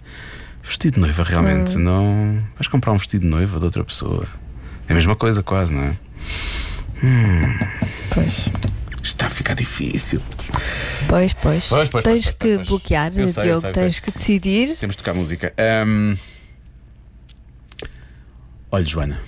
Vestido 0.62 0.94
de 0.94 1.00
noiva, 1.00 1.22
realmente, 1.22 1.76
não. 1.76 2.42
Vais 2.56 2.66
comprar 2.68 2.92
um 2.92 2.96
vestido 2.96 3.20
de 3.22 3.28
noiva 3.28 3.58
de 3.58 3.64
outra 3.64 3.84
pessoa. 3.84 4.26
É 4.88 4.92
a 4.92 4.94
mesma 4.96 5.14
coisa, 5.14 5.42
quase, 5.42 5.72
não 5.72 5.82
é? 5.84 5.96
Pois. 8.12 8.48
Ficar 9.34 9.54
difícil. 9.54 10.20
Pois, 11.08 11.34
pois. 11.34 11.66
Pois, 11.66 11.88
pois, 11.88 12.04
tens 12.04 12.30
pois, 12.30 12.58
que 12.58 12.64
bloquear, 12.64 13.12
Eu 13.16 13.28
sei, 13.28 13.42
eu 13.42 13.46
Diogo, 13.46 13.60
sei, 13.62 13.72
tens 13.72 13.96
sei. 13.96 14.00
que 14.04 14.10
decidir. 14.18 14.76
Temos 14.76 14.94
de 14.94 15.02
tocar 15.02 15.12
música. 15.14 15.52
Hum, 15.86 16.16
Olha, 18.70 18.84
Joana. 18.84 19.20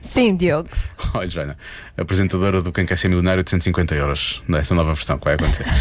Sim, 0.00 0.34
Diogo. 0.36 0.68
Olha, 1.14 1.28
Joana, 1.28 1.56
apresentadora 1.96 2.60
do 2.62 2.72
Quem 2.72 2.84
Quer 2.86 2.98
Ser 2.98 3.08
Milionário 3.08 3.42
de 3.44 3.50
150 3.50 3.94
euros, 3.94 4.42
dessa 4.48 4.74
nova 4.74 4.92
versão 4.94 5.18
que 5.18 5.24
vai 5.24 5.34
acontecer. 5.34 5.64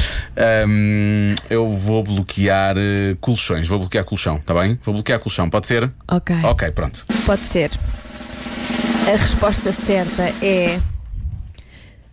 Hum, 0.67 1.35
eu 1.49 1.67
vou 1.67 2.01
bloquear 2.03 2.75
eh, 2.77 3.15
colchões, 3.19 3.67
vou 3.67 3.77
bloquear 3.79 4.05
colchão, 4.05 4.37
está 4.37 4.53
bem? 4.53 4.79
Vou 4.83 4.93
bloquear 4.93 5.19
colchão, 5.19 5.49
pode 5.49 5.67
ser? 5.67 5.91
Ok. 6.07 6.35
Ok, 6.43 6.71
pronto. 6.71 7.05
Pode 7.25 7.45
ser. 7.45 7.71
A 9.07 9.11
resposta 9.17 9.71
certa 9.73 10.23
é 10.41 10.79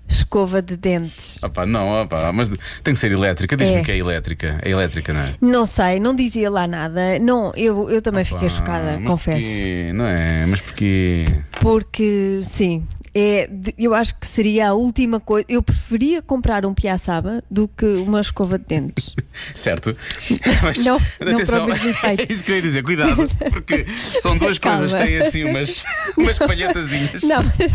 escova 0.08 0.60
de 0.62 0.76
dentes. 0.76 1.42
Opa, 1.42 1.66
não, 1.66 2.02
opa, 2.02 2.32
mas 2.32 2.48
tem 2.82 2.94
que 2.94 3.00
ser 3.00 3.12
elétrica. 3.12 3.56
Diz-me 3.56 3.76
É. 3.76 3.82
que 3.82 3.92
é 3.92 3.96
elétrica. 3.98 4.58
É 4.62 4.70
elétrica, 4.70 5.12
não 5.12 5.20
é? 5.20 5.34
Não 5.40 5.66
sei, 5.66 5.98
não 6.00 6.14
dizia 6.14 6.50
lá 6.50 6.66
nada. 6.66 7.18
Não, 7.18 7.52
eu, 7.56 7.90
eu 7.90 8.00
também 8.02 8.24
fiquei 8.24 8.48
Pá, 8.48 8.54
chocada, 8.54 9.00
confesso. 9.04 9.48
porquê? 9.48 9.90
Não 9.94 10.06
é? 10.06 10.46
Mas 10.46 10.60
porquê? 10.60 11.24
Porque, 11.60 12.40
sim, 12.42 12.84
é, 13.14 13.48
eu 13.78 13.94
acho 13.94 14.14
que 14.18 14.26
seria 14.26 14.68
a 14.68 14.74
última 14.74 15.18
coisa. 15.18 15.46
Eu 15.48 15.62
preferia 15.62 16.20
comprar 16.22 16.64
um 16.66 16.74
piaçaba 16.74 17.42
do 17.50 17.66
que 17.66 17.86
uma 17.86 18.20
escova 18.20 18.58
de 18.58 18.64
dentes. 18.66 19.14
Certo? 19.54 19.96
Mas, 20.62 20.78
Não, 20.84 20.98
mas 21.20 21.48
não. 21.50 21.68
É 22.02 22.32
isso 22.32 22.42
que 22.42 22.50
eu 22.52 22.56
ia 22.56 22.62
dizer, 22.62 22.82
cuidado, 22.82 23.28
porque 23.50 23.84
são 24.20 24.36
duas 24.38 24.58
Calma. 24.58 24.78
coisas 24.78 25.00
têm 25.00 25.18
assim 25.18 25.44
umas, 25.44 25.84
umas 26.16 26.38
palhetazinhas. 26.38 27.22
Não, 27.22 27.42
mas, 27.42 27.72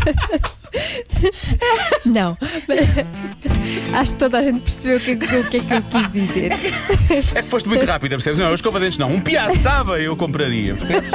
Não. 2.04 2.36
Acho 3.94 4.12
que 4.12 4.18
toda 4.18 4.38
a 4.38 4.42
gente 4.42 4.60
percebeu 4.60 4.96
o 4.96 5.00
que, 5.00 5.10
é 5.12 5.16
que- 5.16 5.36
o 5.36 5.44
que 5.50 5.56
é 5.56 5.60
que 5.60 5.72
eu 5.74 5.82
quis 5.82 6.10
dizer. 6.10 6.52
É 7.34 7.42
que 7.42 7.48
foste 7.48 7.68
muito 7.68 7.84
rápida, 7.84 8.16
percebes? 8.16 8.38
Não, 8.38 8.48
eu 8.48 8.54
escova 8.54 8.80
dentes 8.80 8.98
não. 8.98 9.10
Um 9.12 9.20
piaçaba 9.20 9.98
eu 10.00 10.16
compraria. 10.16 10.74
percebes? 10.74 11.10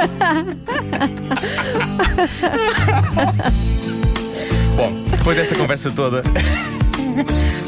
Bom, 4.76 4.92
depois 5.10 5.36
desta 5.36 5.54
conversa 5.56 5.90
toda. 5.90 6.22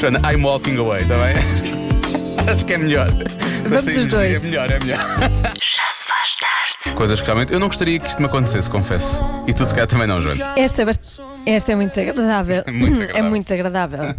Joana, 0.00 0.20
I'm 0.32 0.44
walking 0.44 0.76
away, 0.78 1.02
está 1.02 1.16
bem? 1.18 1.34
Acho 2.52 2.64
que- 2.64 2.72
é 2.74 2.78
melhor. 2.78 3.08
Vamos 3.64 3.86
os 3.86 4.06
dois. 4.06 4.42
É 4.44 4.46
melhor, 4.48 4.70
é 4.70 4.78
melhor. 4.78 5.00
Coisas 6.94 7.20
que 7.20 7.26
realmente. 7.26 7.52
Eu 7.52 7.58
não 7.58 7.68
gostaria 7.68 7.98
que 7.98 8.06
isto 8.08 8.20
me 8.20 8.26
acontecesse, 8.26 8.68
confesso. 8.68 9.20
E 9.46 9.54
tu, 9.54 9.64
se 9.64 9.70
calhar, 9.72 9.86
também 9.86 10.06
não, 10.06 10.20
Joana. 10.20 10.52
Esta 10.58 10.82
é, 10.82 10.84
bast- 10.84 11.20
esta 11.46 11.72
é 11.72 11.76
muito 11.76 11.90
desagradável. 11.94 12.62
Muito 12.68 12.92
desagradável. 12.92 13.26
É 13.26 13.28
muito 13.28 13.46
desagradável. 13.46 14.14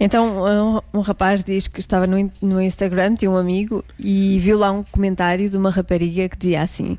Então, 0.00 0.80
um, 0.92 0.98
um 0.98 1.00
rapaz 1.02 1.44
diz 1.44 1.68
que 1.68 1.78
estava 1.80 2.06
no, 2.06 2.30
no 2.42 2.60
Instagram, 2.60 3.14
tinha 3.14 3.30
um 3.30 3.36
amigo, 3.36 3.84
e 3.98 4.38
viu 4.40 4.58
lá 4.58 4.72
um 4.72 4.82
comentário 4.82 5.48
de 5.48 5.56
uma 5.56 5.70
rapariga 5.70 6.28
que 6.28 6.36
dizia 6.36 6.62
assim: 6.62 6.98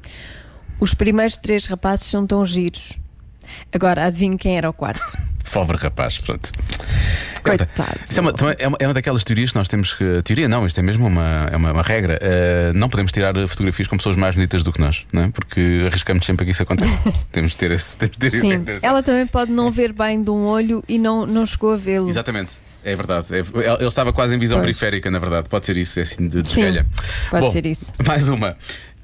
Os 0.79 0.93
primeiros 0.93 1.35
três 1.37 1.65
rapazes 1.65 2.05
são 2.07 2.25
tão 2.25 2.45
giros. 2.45 2.93
Agora 3.73 4.05
adivinhe 4.05 4.37
quem 4.37 4.57
era 4.57 4.69
o 4.69 4.73
quarto. 4.73 5.17
Pobre 5.51 5.77
rapaz, 5.77 6.17
pronto. 6.19 6.51
Coitado. 7.43 7.71
É 8.15 8.21
uma, 8.21 8.33
é, 8.57 8.67
uma, 8.67 8.77
é 8.79 8.87
uma 8.87 8.93
daquelas 8.93 9.23
teorias 9.23 9.51
que 9.51 9.57
nós 9.57 9.67
temos 9.67 9.93
que. 9.93 10.21
Teoria 10.23 10.47
não, 10.47 10.65
isto 10.65 10.79
é 10.79 10.83
mesmo 10.83 11.07
uma, 11.07 11.49
é 11.51 11.57
uma, 11.57 11.71
uma 11.71 11.81
regra. 11.81 12.19
Uh, 12.21 12.73
não 12.73 12.87
podemos 12.87 13.11
tirar 13.11 13.33
fotografias 13.47 13.87
com 13.87 13.97
pessoas 13.97 14.15
mais 14.15 14.35
bonitas 14.35 14.63
do 14.63 14.71
que 14.71 14.79
nós, 14.79 15.05
não 15.11 15.23
é? 15.23 15.29
Porque 15.29 15.81
arriscamos 15.87 16.25
sempre 16.25 16.45
que 16.45 16.51
isso 16.51 16.63
aconteça. 16.63 16.97
temos 17.31 17.51
de 17.51 17.57
ter 17.57 17.71
esse. 17.71 17.97
Temos 17.97 18.15
de 18.17 18.19
ter 18.19 18.37
esse 18.37 18.41
Sim, 18.41 18.53
atenção. 18.53 18.89
ela 18.89 19.01
também 19.01 19.25
pode 19.25 19.51
não 19.51 19.71
ver 19.71 19.91
bem 19.91 20.23
de 20.23 20.29
um 20.29 20.45
olho 20.45 20.83
e 20.87 20.99
não, 20.99 21.25
não 21.25 21.45
chegou 21.45 21.73
a 21.73 21.77
vê-lo. 21.77 22.07
Exatamente. 22.07 22.53
É 22.83 22.95
verdade. 22.95 23.27
É- 23.33 23.39
ele 23.39 23.87
estava 23.87 24.11
quase 24.11 24.35
em 24.35 24.39
visão 24.39 24.57
Pois. 24.57 24.65
periférica, 24.67 25.11
na 25.11 25.19
verdade. 25.19 25.47
Pode 25.47 25.65
ser 25.65 25.77
isso, 25.77 25.99
é 25.99 26.03
assim 26.03 26.27
de, 26.27 26.39
esgalha. 26.39 26.85
pode 27.29 27.43
Bom, 27.43 27.49
ser 27.49 27.65
isso. 27.65 27.93
Mais 28.05 28.27
uma. 28.27 28.57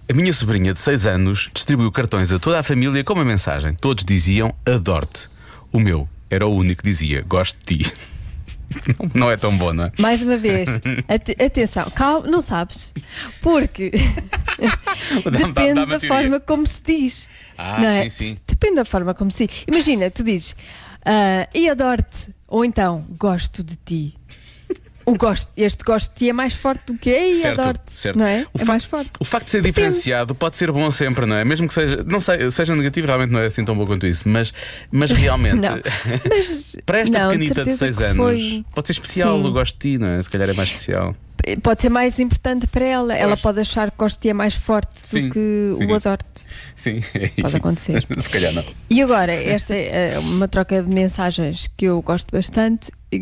A 0.09 0.13
minha 0.13 0.33
sobrinha 0.33 0.73
de 0.73 0.79
6 0.79 1.05
anos 1.05 1.49
distribuiu 1.53 1.91
cartões 1.91 2.31
a 2.31 2.39
toda 2.39 2.59
a 2.59 2.63
família 2.63 3.03
com 3.03 3.13
uma 3.13 3.25
mensagem. 3.25 3.73
Todos 3.73 4.05
diziam 4.05 4.53
adoro-te. 4.65 5.27
O 5.71 5.79
meu 5.79 6.07
era 6.29 6.47
o 6.47 6.55
único 6.55 6.81
que 6.81 6.89
dizia 6.89 7.21
gosto 7.23 7.57
de 7.65 7.83
ti. 7.83 7.93
Não- 9.13 9.29
é 9.31 9.37
tão 9.37 9.57
bom, 9.57 9.71
não 9.73 9.83
é? 9.85 9.91
Mais 9.97 10.21
uma 10.21 10.35
vez, 10.37 10.69
ate- 11.07 11.37
atenção, 11.41 11.89
calma, 11.89 12.27
não 12.27 12.41
sabes. 12.41 12.93
Porque 13.41 13.91
dá- 15.31 15.47
depende 15.47 15.85
da 15.85 15.99
forma 16.01 16.39
como 16.41 16.67
se 16.67 16.81
diz. 16.85 17.29
Ah, 17.57 17.79
não 17.79 17.87
é? 17.87 18.03
sim, 18.03 18.09
sim. 18.09 18.37
Depende 18.47 18.75
da 18.75 18.85
forma 18.85 19.13
como 19.13 19.31
se 19.31 19.47
diz. 19.47 19.63
Imagina, 19.67 20.11
tu 20.11 20.21
dizes 20.23 20.53
ah, 21.05 21.47
e 21.53 21.69
adoro-te, 21.69 22.27
ou 22.45 22.63
então 22.65 23.05
gosto 23.17 23.63
de 23.63 23.77
ti. 23.77 24.15
O 25.09 25.15
gosto, 25.17 25.49
este 25.55 25.85
gosto 25.85 26.09
de 26.11 26.15
ti 26.17 26.29
é 26.29 26.33
mais 26.33 26.53
forte 26.53 26.91
do 26.91 26.97
que 26.99 27.33
Certo, 27.35 27.61
adoro-te. 27.61 27.93
certo. 27.93 28.19
Não 28.19 28.25
é? 28.27 28.45
O 28.53 28.61
é 28.61 28.65
mais 28.65 28.83
forte. 28.83 29.09
O 29.21 29.23
facto 29.23 29.45
de 29.45 29.51
ser 29.51 29.61
Depende. 29.61 29.87
diferenciado 29.87 30.35
pode 30.35 30.57
ser 30.57 30.69
bom 30.69 30.91
sempre, 30.91 31.25
não 31.25 31.37
é? 31.37 31.45
Mesmo 31.45 31.65
que 31.65 31.73
seja, 31.73 32.03
não 32.05 32.19
sei, 32.19 32.51
seja 32.51 32.75
negativo, 32.75 33.07
realmente 33.07 33.31
não 33.31 33.39
é 33.39 33.45
assim 33.45 33.63
tão 33.63 33.73
bom 33.77 33.85
quanto 33.87 34.05
isso, 34.05 34.27
mas, 34.27 34.53
mas 34.91 35.09
realmente. 35.11 35.55
Não. 35.57 35.79
Mas 36.29 36.75
Para 36.85 36.99
esta 36.99 37.19
não, 37.19 37.29
pequenita 37.29 37.63
de 37.63 37.73
certeza 37.73 37.77
6 37.77 37.97
que 37.97 38.03
anos, 38.03 38.17
foi- 38.17 38.65
pode 38.75 38.87
ser 38.87 38.91
especial, 38.93 39.37
Sim. 39.39 39.45
eu 39.45 39.51
gosto 39.53 39.73
de 39.79 39.91
ti, 39.93 39.97
não 39.97 40.07
é? 40.09 40.21
Se 40.21 40.29
calhar 40.29 40.49
é 40.49 40.53
mais 40.53 40.67
especial. 40.69 41.15
Pode 41.63 41.81
ser 41.81 41.87
mais 41.89 42.19
importante 42.19 42.67
para 42.67 42.83
ela. 42.83 43.15
Ela 43.15 43.37
pode 43.37 43.61
achar 43.61 43.89
que 43.89 43.97
gosto 43.97 44.17
de 44.17 44.21
ti 44.23 44.29
é 44.29 44.33
mais 44.33 44.55
forte 44.55 44.89
Sim, 45.01 45.29
do 45.29 45.33
que 45.33 45.75
sim. 45.77 45.85
o 45.85 45.95
adoro-te. 45.95 46.45
Sim, 46.75 47.01
é 47.13 47.19
Pode 47.29 47.47
isso. 47.47 47.57
acontecer. 47.57 48.05
Se 48.19 48.29
calhar 48.29 48.51
não. 48.51 48.65
E 48.89 49.01
agora, 49.01 49.31
esta 49.31 49.73
é 49.73 50.19
uma 50.19 50.49
troca 50.49 50.81
de 50.83 50.89
mensagens 50.89 51.69
que 51.77 51.85
eu 51.85 52.01
gosto 52.01 52.29
bastante. 52.33 52.91
É, 53.11 53.19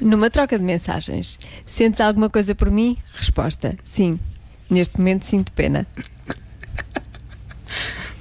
Numa 0.00 0.28
troca 0.30 0.58
de 0.58 0.64
mensagens, 0.64 1.38
sentes 1.64 2.00
alguma 2.00 2.28
coisa 2.28 2.54
por 2.54 2.70
mim? 2.70 2.96
Resposta: 3.14 3.76
sim. 3.84 4.18
Neste 4.70 4.98
momento 4.98 5.24
sinto 5.24 5.52
pena. 5.52 5.86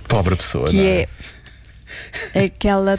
Pobre 0.08 0.36
pessoa, 0.36 0.68
Que 0.68 0.78
não 0.78 0.84
é 0.84 2.46
aquela, 2.46 2.98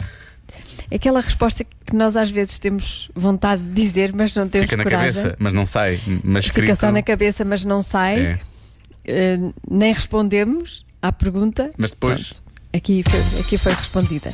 aquela 0.93 1.21
resposta 1.21 1.63
que 1.63 1.95
nós 1.95 2.15
às 2.15 2.29
vezes 2.29 2.59
temos 2.59 3.09
vontade 3.15 3.61
de 3.63 3.73
dizer, 3.73 4.13
mas 4.13 4.35
não 4.35 4.47
temos 4.47 4.65
Fica 4.69 4.77
na 4.77 4.83
coragem. 4.83 5.23
cabeça, 5.23 5.35
mas 5.39 5.53
não 5.53 5.65
sai. 5.65 5.99
Mas 6.23 6.45
Fica 6.45 6.59
escrito, 6.59 6.75
só 6.79 6.91
na 6.91 7.01
cabeça, 7.01 7.43
mas 7.43 7.63
não 7.65 7.81
sai. 7.81 8.19
é. 8.19 8.39
Eh, 9.05 9.37
nem 9.69 9.91
respondemos 9.91 10.85
à 11.01 11.11
pergunta. 11.11 11.71
Mas 11.77 11.91
depois, 11.91 12.29
Pronto, 12.29 12.43
aqui, 12.73 13.01
foi, 13.03 13.39
aqui 13.41 13.57
foi 13.57 13.73
respondida. 13.73 14.29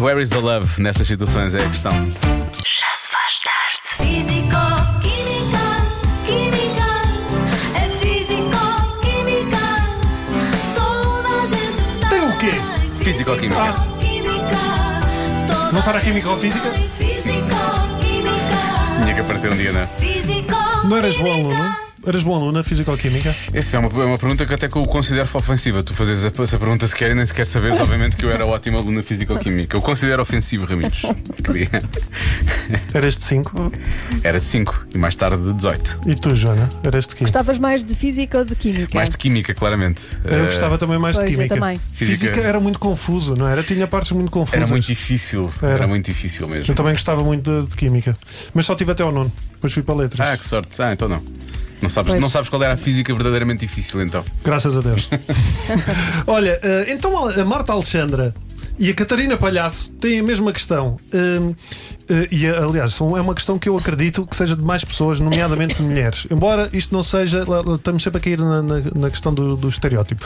Where 0.00 0.18
is 0.20 0.28
the 0.30 0.38
love 0.40 0.80
nestas 0.80 1.06
situações 1.06 1.54
é 1.54 1.58
a 1.58 1.68
questão. 1.68 1.92
Já 2.64 2.92
se 2.94 3.12
faz 3.12 3.40
tarde. 3.40 3.80
Físico, 3.82 4.56
química, 5.00 5.64
química, 6.26 6.90
é 7.74 7.88
físico, 7.98 8.60
química. 9.00 9.64
Toda 10.74 11.42
a 11.42 11.46
gente 11.46 12.08
Tem 12.08 12.20
o 12.20 12.38
quê? 12.38 13.04
Físico-química. 13.04 13.60
Ah. 13.60 13.86
Química, 14.00 15.72
Não 15.72 15.82
será 15.82 16.00
química 16.00 16.30
ou 16.30 16.38
física? 16.38 16.68
Físico, 16.70 17.48
química, 18.00 19.02
Tinha 19.02 19.14
que 19.14 19.20
aparecer 19.20 19.52
um 19.52 19.56
dia, 19.56 19.72
não 19.72 19.80
é? 19.80 19.86
físico. 19.86 20.52
Não 20.84 20.96
eras 20.98 21.16
bom 21.16 21.32
aluno? 21.32 21.76
Eras 22.06 22.22
bom 22.22 22.36
aluno 22.36 22.52
na 22.52 22.62
Físico-Química? 22.62 23.34
Essa 23.52 23.76
é 23.76 23.80
uma, 23.80 23.88
é 24.02 24.06
uma 24.06 24.16
pergunta 24.16 24.46
que 24.46 24.54
até 24.54 24.68
que 24.68 24.76
eu 24.76 24.84
considero 24.84 25.28
ofensiva. 25.34 25.82
Tu 25.82 25.92
fazes 25.92 26.24
essa, 26.24 26.56
pergunta 26.56 26.86
sequer 26.86 27.10
e 27.10 27.14
nem 27.16 27.26
sequer 27.26 27.48
saberes, 27.48 27.80
obviamente, 27.80 28.16
que 28.16 28.24
eu 28.24 28.30
era 28.30 28.46
ótimo 28.46 28.78
aluno 28.78 28.98
na 28.98 29.02
Físico-Química. 29.02 29.76
Eu 29.76 29.82
considero 29.82 30.22
ofensivo, 30.22 30.66
Ramires. 30.66 31.02
Queria. 31.42 31.68
Eras 32.94 33.16
de 33.16 33.24
5? 33.24 33.72
Era 34.22 34.38
de 34.38 34.44
5 34.44 34.86
e 34.94 34.98
mais 34.98 35.16
tarde 35.16 35.42
de 35.42 35.52
18. 35.54 36.00
E 36.06 36.14
tu, 36.14 36.36
Joana? 36.36 36.68
Eras 36.84 37.08
de 37.08 37.16
quê? 37.16 37.24
Gostavas 37.24 37.58
mais 37.58 37.82
de 37.84 37.92
física 37.96 38.38
ou 38.38 38.44
de 38.44 38.54
química? 38.54 38.90
Mais 38.94 39.10
de 39.10 39.18
Química, 39.18 39.52
claramente. 39.52 40.02
Eu 40.24 40.44
gostava 40.44 40.78
também 40.78 40.98
mais 41.00 41.16
Pois, 41.16 41.26
de 41.28 41.32
eu 41.34 41.38
Química. 41.38 41.54
também. 41.56 41.80
Física... 41.92 42.18
Física- 42.34 42.40
era 42.46 42.60
muito 42.60 42.78
confuso, 42.78 43.34
não 43.36 43.48
era? 43.48 43.64
Tinha 43.64 43.86
partes 43.88 44.12
muito 44.12 44.30
confusas. 44.30 44.60
Era 44.60 44.68
muito 44.68 44.86
difícil. 44.86 45.52
Era. 45.60 45.72
Era, 45.72 45.86
muito 45.88 46.04
difícil 46.06 46.46
mesmo. 46.46 46.70
Eu 46.70 46.74
também 46.76 46.92
gostava 46.92 47.24
muito 47.24 47.62
de, 47.62 47.68
de 47.68 47.76
Química. 47.76 48.16
Mas 48.54 48.64
só 48.64 48.76
tive 48.76 48.92
até 48.92 49.02
ao 49.02 49.10
nono. 49.10 49.32
Depois 49.54 49.72
fui 49.72 49.82
para 49.82 49.96
letras. 49.96 50.20
Ah, 50.28 50.36
que 50.36 50.44
sorte. 50.46 50.80
Ah, 50.80 50.92
então 50.92 51.08
não. 51.08 51.20
Não 51.80 51.90
sabes, 51.90 52.12
Pois. 52.12 52.20
não 52.22 52.30
sabes 52.30 52.48
qual 52.48 52.62
era 52.62 52.74
a 52.74 52.76
física 52.76 53.12
verdadeiramente 53.14 53.60
difícil, 53.60 54.00
então. 54.02 54.24
Graças 54.42 54.76
a 54.76 54.80
Deus. 54.80 55.10
Olha, 56.26 56.58
eh, 56.62 56.86
então 56.88 57.28
a 57.28 57.44
Marta 57.44 57.72
Alexandra 57.72 58.34
e 58.78 58.90
a 58.90 58.94
Catarina 58.94 59.36
Palhaço 59.36 59.90
têm 59.92 60.20
a 60.20 60.22
mesma 60.22 60.52
questão. 60.52 60.98
Hum, 61.14 61.54
eh, 62.08 62.28
e 62.30 62.46
aliás, 62.46 62.94
são- 62.94 63.16
é 63.16 63.20
uma 63.20 63.34
questão 63.34 63.58
que 63.58 63.68
eu 63.68 63.76
acredito 63.76 64.26
que 64.26 64.36
seja 64.36 64.54
de 64.54 64.62
mais 64.62 64.84
pessoas, 64.84 65.18
nomeadamente 65.20 65.76
de 65.76 65.82
mulheres. 65.82 66.26
Embora 66.30 66.68
isto 66.72 66.94
não 66.94 67.02
seja. 67.02 67.44
Estamos 67.74 68.02
sempre 68.02 68.18
a 68.18 68.20
cair 68.20 68.38
na, 68.38 68.62
na- 68.62 68.82
na 68.94 69.10
questão 69.10 69.32
do, 69.32 69.56
do 69.56 69.68
estereótipo. 69.68 70.24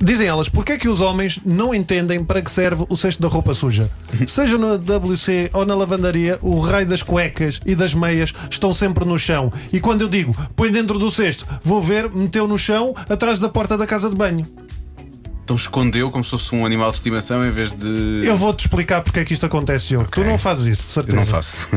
Dizem 0.00 0.26
elas, 0.28 0.48
porque 0.48 0.72
é 0.72 0.78
que 0.78 0.88
os 0.88 1.00
homens 1.00 1.40
não 1.44 1.74
entendem 1.74 2.24
para 2.24 2.40
que 2.42 2.50
serve 2.50 2.84
o 2.88 2.96
cesto 2.96 3.20
da 3.22 3.28
roupa 3.28 3.52
suja? 3.54 3.90
Seja 4.26 4.56
na 4.56 4.74
WC 4.76 5.50
ou 5.52 5.64
na 5.66 5.74
lavandaria, 5.74 6.38
o 6.42 6.60
raio 6.60 6.86
das 6.86 7.02
cuecas 7.02 7.60
e 7.66 7.74
das 7.74 7.94
meias 7.94 8.32
estão 8.50 8.72
sempre 8.72 9.04
no 9.04 9.18
chão. 9.18 9.52
E 9.72 9.80
quando 9.80 10.02
eu 10.02 10.08
digo 10.08 10.34
põe 10.56 10.70
dentro 10.70 10.98
do 10.98 11.10
cesto, 11.10 11.44
vou 11.62 11.80
ver, 11.82 12.10
meteu 12.10 12.46
no 12.46 12.58
chão 12.58 12.94
atrás 13.08 13.38
da 13.38 13.48
porta 13.48 13.76
da 13.76 13.86
casa 13.86 14.08
de 14.08 14.16
banho. 14.16 14.46
Então 15.50 15.56
escondeu 15.56 16.12
como 16.12 16.22
se 16.22 16.30
fosse 16.30 16.54
um 16.54 16.64
animal 16.64 16.92
de 16.92 16.98
estimação 16.98 17.44
em 17.44 17.50
vez 17.50 17.72
de. 17.72 18.22
Eu 18.24 18.36
vou-te 18.36 18.60
explicar 18.60 19.00
porque 19.02 19.18
é 19.18 19.24
que 19.24 19.32
isto 19.32 19.44
acontece, 19.44 19.88
Diogo. 19.88 20.06
Tu 20.08 20.22
não 20.22 20.38
fazes 20.38 20.78
isso, 20.78 20.82
de 20.82 20.88
Eu 20.90 20.92
certeza. 20.94 21.16
não 21.16 21.24
faço. 21.26 21.68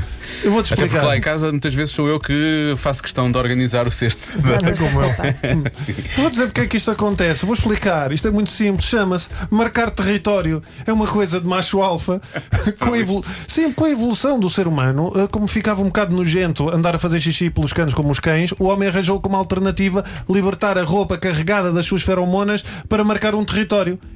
Eu 0.44 0.52
vou-te 0.52 0.68
Até 0.74 0.84
porque 0.84 0.96
explicar. 0.98 1.08
lá 1.08 1.18
em 1.18 1.22
casa 1.22 1.50
muitas 1.50 1.74
vezes 1.74 1.92
sou 1.96 2.08
eu 2.08 2.20
que 2.20 2.76
faço 2.78 3.02
questão 3.02 3.32
de 3.32 3.36
organizar 3.38 3.88
o 3.88 3.92
cesto. 3.92 4.40
da- 4.44 4.60
como 4.78 5.02
eu. 5.02 5.10
Eu 6.16 6.22
Vou 6.22 6.30
dizer 6.30 6.46
porque 6.48 6.62
é 6.62 6.66
que 6.68 6.78
isto 6.78 6.92
acontece. 6.92 7.46
Vou 7.48 7.56
explicar. 7.56 8.12
Isto 8.12 8.28
é 8.28 8.32
muito 8.32 8.52
simples. 8.52 8.88
Chama-se 8.88 9.28
marcar 9.50 9.90
território. 9.90 10.62
É 10.86 10.94
uma 10.94 11.08
coisa 11.08 11.42
de 11.42 11.48
macho 11.48 11.82
alfa. 11.82 12.22
com 12.80 12.94
a 12.94 13.00
evolu- 13.00 13.26
Sim, 13.48 13.72
com 13.74 13.86
a 13.86 13.90
evolução 13.90 14.40
do 14.40 14.52
ser 14.52 14.68
humano, 14.68 15.12
eh, 15.16 15.28
como 15.32 15.48
ficava 15.48 15.82
um 15.82 15.86
bocado 15.86 16.16
nojento 16.16 16.70
andar 16.70 16.94
a 16.96 17.00
fazer 17.00 17.20
xixi 17.20 17.50
pelos 17.50 17.74
canos 17.74 17.96
como 17.96 18.12
os 18.12 18.20
cães, 18.20 18.52
o 18.60 18.66
homem 18.66 18.88
arranjou 18.88 19.20
como 19.20 19.36
alternativa 19.36 20.04
libertar 20.30 20.78
a 20.78 20.84
roupa 20.84 21.18
carregada 21.18 21.72
das 21.72 21.88
suas 21.88 22.04
feromonas 22.04 22.64
para 22.88 23.04
marcar 23.04 23.34
um 23.34 23.44
território. 23.44 23.63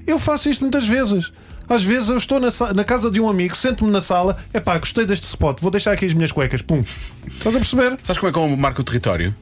Eu 0.06 0.20
faço 0.20 0.50
isto 0.50 0.62
muitas 0.62 0.88
vezes. 0.88 1.32
Às 1.70 1.84
vezes 1.84 2.08
eu 2.10 2.18
estou 2.18 2.40
na, 2.40 2.48
na 2.74 2.84
casa 2.86 3.12
de 3.12 3.20
um 3.20 3.28
amigo, 3.30 3.54
sento-me 3.56 3.92
na 3.92 4.02
sala, 4.02 4.38
é 4.54 4.60
pá, 4.60 4.78
gostei 4.78 5.06
deste 5.06 5.26
spot, 5.26 5.60
vou 5.60 5.70
deixar 5.70 5.92
aqui 5.92 6.06
as 6.06 6.14
minhas 6.14 6.32
cuecas, 6.32 6.62
pum. 6.62 6.82
Estás 7.28 7.56
a 7.56 7.60
perceber? 7.60 7.98
Sabes 8.04 8.20
como 8.20 8.30
é 8.30 8.32
que 8.34 8.40
eu 8.40 8.58
marco 8.58 8.80
o 8.82 8.84
território? 8.86 9.36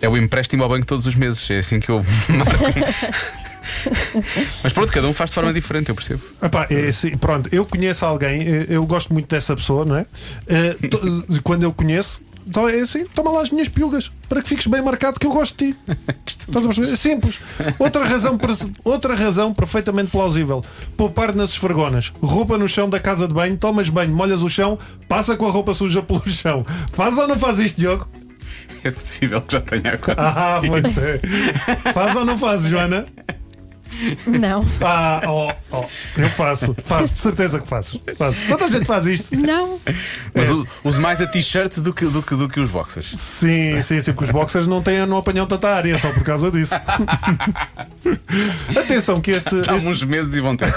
É 0.00 0.08
o 0.08 0.16
empréstimo 0.16 0.62
ao 0.62 0.68
banco 0.70 0.86
todos 0.86 1.06
os 1.06 1.14
meses. 1.14 1.48
É 1.50 1.58
assim 1.58 1.78
que 1.78 1.90
eu 1.90 2.02
marco. 2.28 2.64
Mas 4.64 4.72
pronto, 4.72 4.92
cada 4.92 5.06
um 5.06 5.12
faz 5.12 5.30
de 5.30 5.34
forma 5.34 5.52
diferente, 5.52 5.88
eu 5.90 5.94
percebo. 5.94 6.20
Epá, 6.42 6.66
é 6.70 6.88
assim, 6.88 7.16
pronto, 7.16 7.48
eu 7.52 7.64
conheço 7.64 8.04
alguém, 8.04 8.42
eh, 8.42 8.66
eu 8.68 8.84
gosto 8.86 9.12
muito 9.12 9.28
dessa 9.28 9.54
pessoa, 9.54 9.84
não 9.84 9.96
é? 9.96 10.06
Eh, 10.48 10.76
Quando 11.44 11.62
eu 11.62 11.72
conheço, 11.72 12.20
Então 12.46 12.68
é 12.68 12.80
assim, 12.80 13.04
toma 13.06 13.30
lá 13.30 13.40
as 13.42 13.50
minhas 13.50 13.68
piugas 13.68 14.10
para 14.28 14.42
que 14.42 14.48
fiques 14.48 14.66
bem 14.66 14.82
marcado 14.82 15.18
que 15.18 15.26
eu 15.26 15.32
gosto 15.32 15.56
de 15.56 15.72
ti. 15.72 15.78
Estás 16.26 16.64
a 16.64 16.68
perceber? 16.68 16.96
Simples. 16.96 17.40
Outra 17.78 18.04
razão, 18.04 18.38
outra 18.84 19.14
razão 19.14 19.52
perfeitamente 19.52 20.10
plausível: 20.10 20.64
poupar 20.96 21.34
nas 21.34 21.50
esfregonas. 21.50 22.12
Roupa 22.20 22.58
no 22.58 22.68
chão 22.68 22.88
da 22.88 22.98
casa 23.00 23.28
de 23.28 23.34
banho, 23.34 23.56
tomas 23.56 23.88
banho, 23.88 24.14
molhas 24.14 24.42
o 24.42 24.48
chão, 24.48 24.78
passa 25.08 25.36
com 25.36 25.46
a 25.46 25.50
roupa 25.50 25.74
suja 25.74 26.02
pelo 26.02 26.26
chão. 26.28 26.64
Faz 26.92 27.18
ou 27.18 27.28
não 27.28 27.38
faz 27.38 27.58
isto, 27.58 27.78
Diogo? 27.78 28.08
É 28.84 28.90
possível 28.90 29.40
que 29.40 29.52
já 29.52 29.60
tenha 29.60 29.94
acontecido. 29.94 30.18
Ah, 30.18 30.60
pois 30.66 30.98
é. 30.98 31.20
Faz 31.92 32.16
ou 32.16 32.24
não 32.24 32.36
faz, 32.36 32.64
Joana? 32.64 33.06
Não. 34.26 34.64
Ah, 34.84 35.20
oh, 35.26 35.50
oh, 35.70 35.84
eu 36.16 36.28
faço, 36.28 36.74
faço, 36.84 37.14
de 37.14 37.20
certeza 37.20 37.60
que 37.60 37.68
faço. 37.68 38.00
faço. 38.16 38.36
Toda 38.48 38.64
a 38.64 38.68
gente 38.68 38.84
faz 38.84 39.06
isto. 39.06 39.34
Não. 39.36 39.78
Mas 40.34 40.50
u- 40.50 40.66
uso 40.84 41.00
mais 41.00 41.20
a 41.22 41.26
t-shirt 41.26 41.78
do 41.78 41.94
que, 41.94 42.04
do, 42.06 42.22
que, 42.22 42.34
do 42.34 42.48
que 42.48 42.58
os 42.60 42.70
boxers. 42.70 43.12
Sim, 43.16 43.80
sim, 43.80 44.00
sim, 44.00 44.12
que 44.12 44.24
os 44.24 44.30
boxers 44.30 44.66
não, 44.66 44.82
têm, 44.82 45.06
não 45.06 45.18
apanham 45.18 45.46
tanta 45.46 45.68
área 45.68 45.96
só 45.98 46.10
por 46.12 46.24
causa 46.24 46.50
disso. 46.50 46.74
Atenção 48.76 49.20
que 49.20 49.30
este, 49.30 49.54
Há 49.68 49.76
este 49.76 49.88
uns 49.88 50.02
meses 50.02 50.34
e 50.34 50.40
vão 50.40 50.56
ter. 50.56 50.68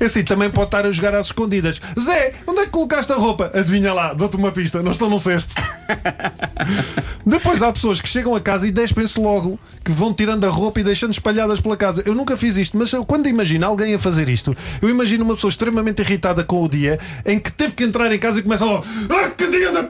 é 0.00 0.04
assim, 0.04 0.24
também 0.24 0.50
pode 0.50 0.66
estar 0.68 0.84
a 0.86 0.90
jogar 0.90 1.14
às 1.14 1.26
escondidas. 1.26 1.80
Zé, 1.98 2.32
onde 2.46 2.60
é 2.60 2.64
que 2.64 2.70
colocaste 2.70 3.12
a 3.12 3.16
roupa? 3.16 3.50
Adivinha 3.54 3.92
lá, 3.92 4.12
dou-te 4.14 4.36
uma 4.36 4.50
pista, 4.52 4.82
não 4.82 4.92
estão 4.92 5.08
no 5.08 5.18
cesto. 5.18 5.54
Depois 7.24 7.62
há 7.62 7.72
pessoas 7.72 8.00
que 8.00 8.08
chegam 8.08 8.34
a 8.34 8.40
casa 8.40 8.66
e 8.66 8.72
despem-se 8.72 9.18
logo, 9.20 9.58
que 9.84 9.92
vão 9.92 10.12
tirando 10.12 10.44
a 10.44 10.48
roupa 10.50 10.80
e 10.80 10.84
deixando 10.84 11.12
espalhadas 11.12 11.60
pela 11.60 11.76
casa. 11.76 11.89
Eu 12.04 12.14
nunca 12.14 12.36
fiz 12.36 12.56
isto, 12.56 12.76
mas 12.76 12.92
eu, 12.92 13.04
quando 13.04 13.28
imagino 13.28 13.66
alguém 13.66 13.94
a 13.94 13.98
fazer 13.98 14.28
isto, 14.28 14.54
eu 14.80 14.88
imagino 14.88 15.24
uma 15.24 15.34
pessoa 15.34 15.50
extremamente 15.50 16.00
irritada 16.00 16.44
com 16.44 16.62
o 16.62 16.68
dia 16.68 16.98
em 17.26 17.38
que 17.38 17.50
teve 17.52 17.74
que 17.74 17.84
entrar 17.84 18.12
em 18.12 18.18
casa 18.18 18.40
e 18.40 18.42
começa 18.42 18.64
logo: 18.64 18.84
Ah, 19.10 19.30
que 19.30 19.48
dia 19.48 19.72
da. 19.72 19.88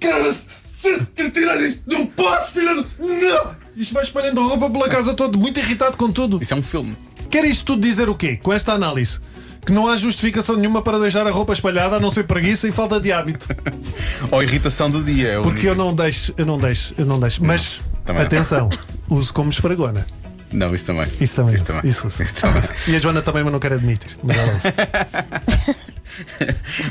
Cara, 0.00 0.32
se 0.32 1.30
tirar 1.30 1.60
isto, 1.60 1.82
não 1.86 2.06
posso, 2.06 2.52
filha 2.52 2.74
do. 2.74 2.86
Não! 2.98 3.56
Isto 3.76 3.92
vai 3.92 4.02
espalhando 4.02 4.40
a 4.40 4.44
roupa 4.44 4.70
pela 4.70 4.88
casa 4.88 5.12
toda, 5.14 5.38
muito 5.38 5.58
irritado 5.60 5.96
com 5.96 6.10
tudo. 6.10 6.38
Isso 6.42 6.54
é 6.54 6.56
um 6.56 6.62
filme. 6.62 6.96
Quer 7.30 7.44
isto 7.44 7.64
tudo 7.64 7.82
dizer 7.82 8.08
o 8.08 8.14
quê? 8.14 8.38
Com 8.42 8.52
esta 8.52 8.72
análise? 8.72 9.18
Que 9.64 9.72
não 9.72 9.88
há 9.88 9.96
justificação 9.96 10.56
nenhuma 10.56 10.80
para 10.80 10.98
deixar 10.98 11.26
a 11.26 11.30
roupa 11.30 11.52
espalhada 11.52 11.96
a 11.96 12.00
não 12.00 12.10
ser 12.10 12.24
preguiça 12.24 12.68
e 12.68 12.72
falta 12.72 13.00
de 13.00 13.10
hábito. 13.12 13.48
Ou 14.30 14.42
irritação 14.42 14.88
do 14.88 15.02
dia. 15.02 15.32
é 15.32 15.38
o 15.38 15.42
Porque 15.42 15.68
eu 15.68 15.74
não 15.74 15.92
deixo, 15.94 16.32
eu 16.38 16.46
não 16.46 16.56
deixo, 16.58 16.94
eu 16.96 17.04
não 17.04 17.18
deixo. 17.18 17.44
Mas 17.44 17.80
também 18.04 18.20
não. 18.20 18.26
atenção, 18.26 18.70
uso 19.10 19.34
como 19.34 19.50
esfregona. 19.50 20.06
Não, 20.52 20.74
isso 20.74 20.86
também. 20.86 21.06
Isso 21.20 21.36
também. 21.36 21.54
Isso 21.54 21.64
também. 21.64 21.90
Isso, 21.90 22.06
uso. 22.06 22.22
Isso 22.22 22.34
também. 22.34 22.62
E 22.88 22.96
a 22.96 22.98
Joana 22.98 23.20
também, 23.22 23.42
mas 23.42 23.52
não 23.52 23.58
quer 23.58 23.72
admitir. 23.72 24.16
Mas. 24.22 24.62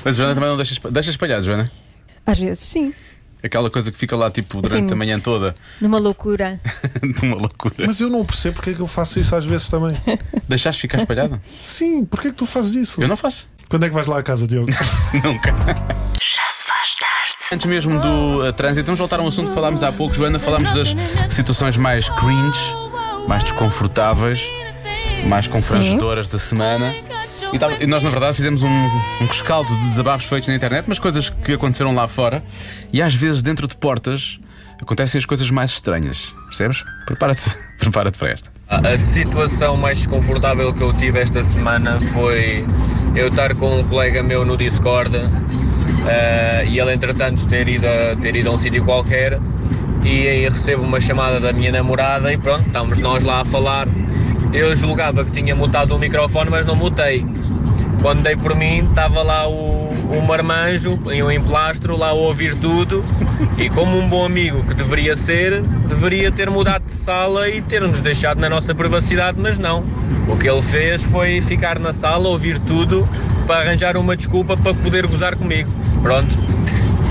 Mas 0.03 0.15
a 0.15 0.17
Joana 0.17 0.33
também 0.35 0.49
não 0.49 0.57
deixa, 0.57 0.73
espa- 0.73 0.89
deixa 0.89 1.09
espalhado, 1.09 1.43
Joana. 1.45 1.71
Às 2.25 2.39
vezes 2.39 2.59
sim. 2.59 2.93
Aquela 3.43 3.69
coisa 3.69 3.91
que 3.91 3.97
fica 3.97 4.15
lá 4.15 4.29
tipo 4.31 4.61
durante 4.61 4.87
Sim. 4.87 4.93
a 4.93 4.95
manhã 4.95 5.19
toda 5.19 5.55
Numa 5.79 5.99
loucura. 5.99 6.59
de 7.01 7.21
uma 7.25 7.35
loucura. 7.37 7.75
Mas 7.85 7.99
eu 8.01 8.09
não 8.09 8.25
percebo 8.25 8.55
porque 8.55 8.71
é 8.71 8.73
que 8.73 8.79
eu 8.79 8.87
faço 8.87 9.19
isso 9.19 9.35
às 9.35 9.45
vezes 9.45 9.69
também. 9.69 9.95
Deixaste 10.49 10.81
ficar 10.81 10.97
espalhado? 10.99 11.39
Sim, 11.45 12.05
porque 12.05 12.27
é 12.29 12.31
que 12.31 12.37
tu 12.37 12.45
fazes 12.45 12.73
isso? 12.75 13.01
Eu 13.01 13.07
não 13.07 13.17
faço. 13.17 13.47
Quando 13.69 13.85
é 13.85 13.89
que 13.89 13.93
vais 13.95 14.07
lá 14.07 14.19
à 14.19 14.23
casa, 14.23 14.47
Diogo? 14.47 14.67
Nunca. 15.23 15.53
Já 16.19 16.49
se 16.51 16.67
faz 16.67 16.95
tarde. 16.97 17.35
Antes 17.51 17.65
mesmo 17.67 17.99
do 17.99 18.47
uh, 18.47 18.53
trânsito, 18.53 18.85
vamos 18.87 18.99
voltar 18.99 19.19
a 19.19 19.23
um 19.23 19.27
assunto 19.27 19.49
que 19.49 19.55
falámos 19.55 19.81
há 19.83 19.91
pouco, 19.91 20.13
Joana. 20.15 20.39
Falámos 20.39 20.71
das 20.73 20.95
situações 21.33 21.77
mais 21.77 22.09
cringe, 22.09 22.75
mais 23.27 23.43
desconfortáveis, 23.43 24.41
mais 25.27 25.47
confrangedoras 25.47 26.27
da 26.27 26.39
semana. 26.39 26.93
E, 27.53 27.59
tal- 27.59 27.71
e 27.79 27.85
nós, 27.87 28.01
na 28.03 28.09
verdade, 28.09 28.35
fizemos 28.35 28.63
um, 28.63 28.67
um 28.69 29.25
rescaldo 29.27 29.69
de 29.75 29.87
desabafos 29.89 30.25
feitos 30.27 30.49
na 30.49 30.55
internet, 30.55 30.85
mas 30.87 30.99
coisas 30.99 31.29
que 31.29 31.53
aconteceram 31.53 31.93
lá 31.93 32.07
fora. 32.07 32.43
E 32.91 33.01
às 33.01 33.13
vezes, 33.13 33.41
dentro 33.41 33.67
de 33.67 33.75
portas, 33.75 34.39
acontecem 34.81 35.19
as 35.19 35.25
coisas 35.25 35.49
mais 35.49 35.71
estranhas. 35.71 36.33
Percebes? 36.47 36.83
Prepara-te 37.05 37.41
prepara 37.79 38.11
para 38.11 38.29
esta. 38.29 38.51
A 38.67 38.97
situação 38.97 39.77
mais 39.77 39.99
desconfortável 39.99 40.73
que 40.73 40.81
eu 40.81 40.91
tive 40.93 41.19
esta 41.19 41.43
semana 41.43 41.99
foi 41.99 42.65
eu 43.15 43.27
estar 43.27 43.53
com 43.55 43.79
um 43.79 43.83
colega 43.87 44.23
meu 44.23 44.43
no 44.43 44.57
Discord 44.57 45.15
eh, 46.07 46.65
e 46.67 46.79
ele 46.79 46.91
entretanto 46.93 47.45
ter 47.47 47.67
ido 47.67 47.85
a, 47.85 48.15
ter 48.19 48.35
ido 48.35 48.49
a 48.49 48.53
um 48.53 48.57
sítio 48.57 48.83
qualquer 48.83 49.39
e 50.05 50.27
aí 50.27 50.47
recebo 50.47 50.83
uma 50.83 51.01
chamada 51.01 51.39
da 51.39 51.51
minha 51.51 51.71
namorada 51.71 52.31
e 52.31 52.37
pronto, 52.37 52.67
estamos 52.67 52.99
nós 52.99 53.23
lá 53.23 53.41
a 53.41 53.45
falar. 53.45 53.87
Eu 54.53 54.75
julgava 54.75 55.25
que 55.25 55.31
tinha 55.31 55.55
mutado 55.55 55.95
o 55.95 55.99
microfone, 55.99 56.49
mas 56.49 56.65
não 56.65 56.75
mutei. 56.75 57.25
Quando 58.01 58.21
dei 58.21 58.35
por 58.35 58.55
mim, 58.55 58.85
estava 58.87 59.23
lá 59.23 59.49
o, 59.49 59.89
o 59.89 60.21
marmanjo 60.27 60.99
em 61.11 61.23
um 61.23 61.31
emplastro, 61.31 61.97
lá 61.97 62.09
a 62.09 62.13
ouvir 62.13 62.53
tudo, 62.55 63.03
e 63.57 63.67
como 63.67 63.97
um 63.97 64.07
bom 64.07 64.23
amigo 64.23 64.63
que 64.63 64.75
deveria 64.75 65.15
ser, 65.15 65.61
deveria 65.61 66.31
ter 66.31 66.51
mudado 66.51 66.85
de 66.85 66.93
sala 66.93 67.49
e 67.49 67.63
ter-nos 67.63 67.99
deixado 68.01 68.39
na 68.39 68.47
nossa 68.47 68.75
privacidade, 68.75 69.39
mas 69.39 69.57
não. 69.57 69.83
O 70.27 70.37
que 70.37 70.47
ele 70.47 70.61
fez 70.61 71.01
foi 71.01 71.41
ficar 71.41 71.79
na 71.79 71.93
sala, 71.93 72.29
ouvir 72.29 72.59
tudo, 72.59 73.09
para 73.47 73.61
arranjar 73.61 73.97
uma 73.97 74.15
desculpa 74.15 74.55
para 74.55 74.73
poder 74.75 75.07
gozar 75.07 75.35
comigo. 75.35 75.71
Pronto, 76.03 76.37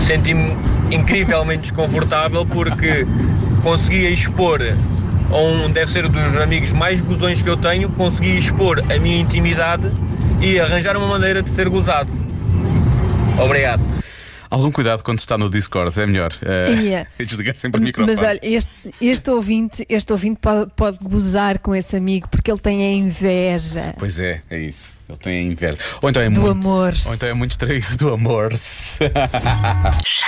senti-me 0.00 0.57
incrivelmente 0.94 1.62
desconfortável 1.62 2.46
porque 2.46 3.07
conseguia 3.62 4.11
expor 4.11 4.61
a 5.30 5.37
um, 5.37 5.70
deve 5.70 5.90
ser 5.90 6.09
dos 6.09 6.37
amigos 6.37 6.72
mais 6.72 7.00
gozões 7.00 7.42
que 7.42 7.48
eu 7.48 7.57
tenho, 7.57 7.88
consegui 7.90 8.38
expor 8.38 8.80
a 8.80 8.98
minha 8.98 9.20
intimidade 9.20 9.90
e 10.40 10.61
arranjar 10.61 10.96
uma 10.96 11.07
maneira 11.07 11.42
de 11.42 11.50
ser 11.50 11.68
gozado. 11.68 12.11
Obrigado. 13.42 13.83
Algum 14.48 14.70
cuidado 14.70 15.02
quando 15.02 15.18
está 15.18 15.37
no 15.37 15.50
Discord, 15.50 15.98
é 15.98 16.07
melhor. 16.07 16.33
Uh, 16.40 16.85
Yeah. 16.85 17.11
desligar 17.18 17.57
sempre 17.57 17.80
o 17.80 17.85
microfone. 17.85 18.14
Mas 18.14 18.24
olha, 18.24 18.38
este, 18.40 18.70
este 19.00 19.30
ouvinte, 19.30 19.85
este 19.88 20.12
ouvinte 20.12 20.38
pode, 20.40 20.70
pode 20.76 20.98
gozar 21.02 21.59
com 21.59 21.74
esse 21.74 21.96
amigo 21.96 22.28
porque 22.28 22.52
ele 22.52 22.61
tem 22.61 22.85
a 22.85 22.92
inveja. 22.92 23.94
Pois 23.98 24.20
é, 24.20 24.42
é 24.48 24.61
isso. 24.61 24.93
Ele 25.08 25.18
tem 25.18 25.38
a 25.38 25.42
inveja. 25.42 25.78
Ou 26.00 26.08
então 26.08 26.22
é 26.22 26.30
Do 26.30 26.40
muito, 26.40 26.50
amor. 26.50 26.94
Ou 27.06 27.14
então 27.14 27.28
é 27.28 27.34
muito 27.34 27.50
distraído 27.50 27.96
do 27.98 28.14
amor. 28.14 28.52
Já 28.52 28.58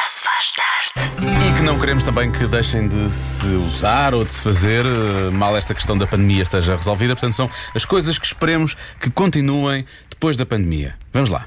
se 0.07 0.25
faz 0.25 0.53
tarde. 0.53 1.49
E 1.49 1.57
que 1.57 1.63
não 1.63 1.79
queremos 1.79 2.05
também 2.05 2.31
que 2.31 2.47
deixem 2.47 2.87
de 2.87 3.11
se 3.11 3.47
usar 3.47 4.15
ou 4.15 4.25
de 4.25 4.33
se 4.33 4.43
fazer 4.43 4.85
eh, 4.85 5.31
mal 5.33 5.57
esta 5.57 5.75
questão 5.75 5.97
da 5.97 6.07
pandemia 6.07 6.43
esteja 6.43 6.77
resolvida. 6.77 7.15
Portanto, 7.15 7.35
são 7.35 7.51
as 7.75 7.85
coisas 7.85 8.19
que 8.19 8.27
esperemos 8.27 8.77
que 9.01 9.11
continuem 9.11 9.87
depois 10.11 10.37
da 10.37 10.45
pandemia. 10.45 10.95
Vamos 11.13 11.31
lá. 11.31 11.47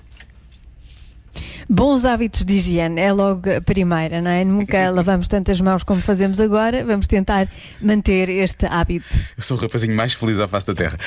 Bons 1.71 2.03
hábitos 2.03 2.43
de 2.45 2.53
higiene 2.55 2.99
é 2.99 3.13
logo 3.13 3.47
a 3.47 3.61
primeira, 3.61 4.19
não 4.19 4.31
é? 4.31 4.43
Nunca 4.43 4.89
lavamos 4.89 5.27
tantas 5.27 5.61
mãos 5.61 5.83
como 5.83 6.01
fazemos 6.01 6.41
agora. 6.41 6.83
Vamos 6.83 7.05
tentar 7.05 7.47
manter 7.79 8.27
este 8.27 8.65
hábito. 8.65 9.05
Eu 9.37 9.43
sou 9.43 9.55
o 9.55 9.59
rapazinho 9.59 9.95
mais 9.95 10.13
feliz 10.13 10.39
à 10.39 10.47
face 10.47 10.65
da 10.65 10.73
Terra. 10.73 10.97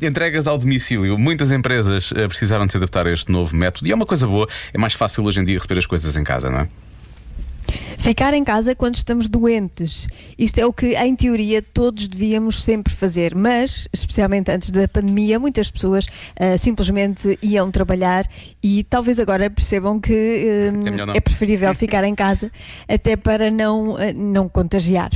Entregas 0.00 0.46
ao 0.46 0.56
domicílio. 0.56 1.18
Muitas 1.18 1.50
empresas 1.50 2.12
eh, 2.14 2.28
precisaram 2.28 2.66
de 2.66 2.72
se 2.72 2.78
adaptar 2.78 3.04
a 3.08 3.12
este 3.12 3.32
novo 3.32 3.56
método. 3.56 3.88
E 3.88 3.90
é 3.90 3.94
uma 3.96 4.06
coisa 4.06 4.28
boa. 4.28 4.46
É 4.72 4.78
mais 4.78 4.92
fácil 4.92 5.24
hoje 5.24 5.40
em 5.40 5.44
dia 5.44 5.58
receber 5.58 5.80
as 5.80 5.86
coisas 5.86 6.14
em 6.14 6.22
casa, 6.22 6.50
não 6.50 6.60
é? 6.60 6.68
Ficar 7.98 8.34
em 8.34 8.44
casa 8.44 8.74
quando 8.74 8.94
estamos 8.94 9.28
doentes. 9.28 10.06
Isto 10.38 10.58
é 10.58 10.66
o 10.66 10.72
que, 10.72 10.94
em 10.94 11.16
teoria, 11.16 11.60
todos 11.60 12.06
devíamos 12.08 12.62
sempre 12.62 12.92
fazer, 12.92 13.34
mas, 13.34 13.88
especialmente 13.92 14.50
antes 14.50 14.70
da 14.70 14.86
pandemia, 14.86 15.38
muitas 15.38 15.70
pessoas 15.70 16.06
ah, 16.38 16.56
simplesmente 16.56 17.38
iam 17.42 17.70
trabalhar 17.70 18.24
e 18.62 18.84
talvez 18.84 19.18
agora 19.18 19.50
percebam 19.50 19.98
que 20.00 20.12
ah, 20.12 21.12
É 21.14 21.18
é 21.18 21.20
preferível 21.20 21.74
ficar 21.74 22.04
em 22.04 22.14
casa 22.14 22.50
até 22.88 23.16
para 23.16 23.50
não, 23.50 23.96
ah, 23.96 24.12
não 24.14 24.48
contagiar. 24.48 25.10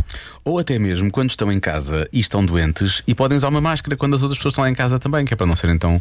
Ou 0.45 0.59
até 0.59 0.79
mesmo 0.79 1.11
quando 1.11 1.31
estão 1.31 1.53
em 1.53 1.61
casa 1.61 2.09
e 2.13 2.19
estão 2.19 2.45
doentes 2.45 3.03
e 3.07 3.15
podem 3.15 3.37
usar 3.37 3.49
uma 3.49 3.61
máscara 3.61 3.97
quando 3.97 4.15
as 4.15 4.23
outras 4.23 4.39
pessoas 4.39 4.53
estão 4.53 4.65
lá 4.65 4.71
em 4.71 4.75
casa 4.75 4.99
também, 4.99 5.25
que 5.25 5.35
é 5.35 5.37
para 5.37 5.47
não 5.47 5.55
serem 5.55 5.79
tão. 5.79 6.01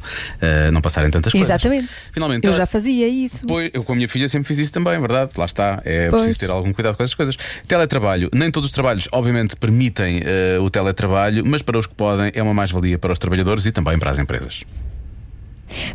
não 0.71 0.81
passarem 0.81 1.11
tantas 1.11 1.31
coisas. 1.31 1.49
Exatamente. 1.49 1.89
Finalmente, 2.11 2.47
Eu 2.47 2.53
já 2.53 2.65
fazia 2.65 3.07
isso. 3.07 3.45
Pois, 3.45 3.69
eu 3.73 3.83
com 3.83 3.93
a 3.93 3.95
minha 3.95 4.07
filha 4.07 4.27
sempre 4.29 4.47
fiz 4.47 4.57
isso 4.57 4.71
também, 4.71 4.99
verdade. 4.99 5.33
Lá 5.37 5.45
está. 5.45 5.81
É 5.85 6.09
Pois. 6.09 6.23
preciso 6.23 6.38
ter 6.39 6.49
algum 6.49 6.73
cuidado 6.73 6.95
com 6.95 7.03
essas 7.03 7.15
coisas. 7.15 7.37
Teletrabalho. 7.67 8.29
Nem 8.33 8.49
todos 8.49 8.69
os 8.69 8.73
trabalhos, 8.73 9.07
obviamente, 9.11 9.55
permitem 9.55 10.21
eh, 10.23 10.57
o 10.59 10.69
teletrabalho, 10.69 11.43
mas 11.45 11.61
para 11.61 11.77
os 11.77 11.85
que 11.85 11.95
podem, 11.95 12.31
é 12.33 12.41
uma 12.41 12.53
mais-valia 12.53 12.97
para 12.97 13.11
os 13.11 13.19
trabalhadores 13.19 13.65
e 13.65 13.71
também 13.71 13.97
para 13.99 14.11
as 14.11 14.19
empresas. 14.19 14.63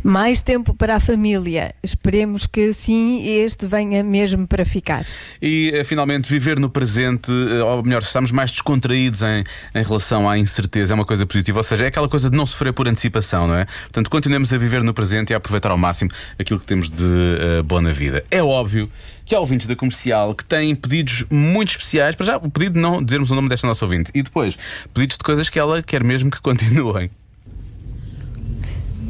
Mais 0.03 0.41
tempo 0.41 0.73
para 0.73 0.95
a 0.95 0.99
família. 0.99 1.73
Esperemos 1.83 2.47
que 2.47 2.73
sim, 2.73 3.25
este 3.25 3.65
venha 3.65 4.03
mesmo 4.03 4.47
para 4.47 4.65
ficar. 4.65 5.05
E 5.41 5.71
eh, 5.73 5.83
finalmente 5.83 6.29
viver 6.29 6.59
no 6.59 6.69
presente, 6.69 7.31
eh, 7.31 7.63
ou 7.63 7.83
melhor, 7.83 8.01
estamos 8.01 8.31
mais 8.31 8.51
descontraídos 8.51 9.21
em, 9.21 9.43
em 9.73 9.83
relação 9.83 10.29
à 10.29 10.37
incerteza, 10.37 10.93
é 10.93 10.95
uma 10.95 11.05
coisa 11.05 11.25
positiva, 11.25 11.59
ou 11.59 11.63
seja, 11.63 11.85
é 11.85 11.87
aquela 11.87 12.09
coisa 12.09 12.29
de 12.29 12.37
não 12.37 12.45
sofrer 12.45 12.73
por 12.73 12.87
antecipação, 12.87 13.47
não 13.47 13.55
é? 13.55 13.65
Portanto, 13.65 14.09
continuemos 14.09 14.51
a 14.53 14.57
viver 14.57 14.83
no 14.83 14.93
presente 14.93 15.31
e 15.31 15.33
a 15.33 15.37
aproveitar 15.37 15.71
ao 15.71 15.77
máximo 15.77 16.11
aquilo 16.39 16.59
que 16.59 16.65
temos 16.65 16.89
de 16.89 17.03
eh, 17.03 17.61
bom 17.63 17.81
na 17.81 17.91
vida. 17.91 18.23
É 18.31 18.41
óbvio 18.41 18.89
que 19.25 19.33
há 19.33 19.39
ouvintes 19.39 19.67
da 19.67 19.75
comercial 19.75 20.35
que 20.35 20.45
têm 20.45 20.75
pedidos 20.75 21.25
muito 21.29 21.69
especiais, 21.69 22.15
para 22.15 22.25
já 22.25 22.37
o 22.37 22.49
pedido 22.49 22.75
de 22.75 22.79
não 22.79 23.03
dizermos 23.03 23.31
o 23.31 23.35
nome 23.35 23.49
desta 23.49 23.67
nossa 23.67 23.83
ouvinte, 23.83 24.11
e 24.13 24.21
depois 24.21 24.57
pedidos 24.93 25.17
de 25.17 25.23
coisas 25.23 25.49
que 25.49 25.59
ela 25.59 25.81
quer 25.81 26.03
mesmo 26.03 26.29
que 26.29 26.39
continuem. 26.39 27.09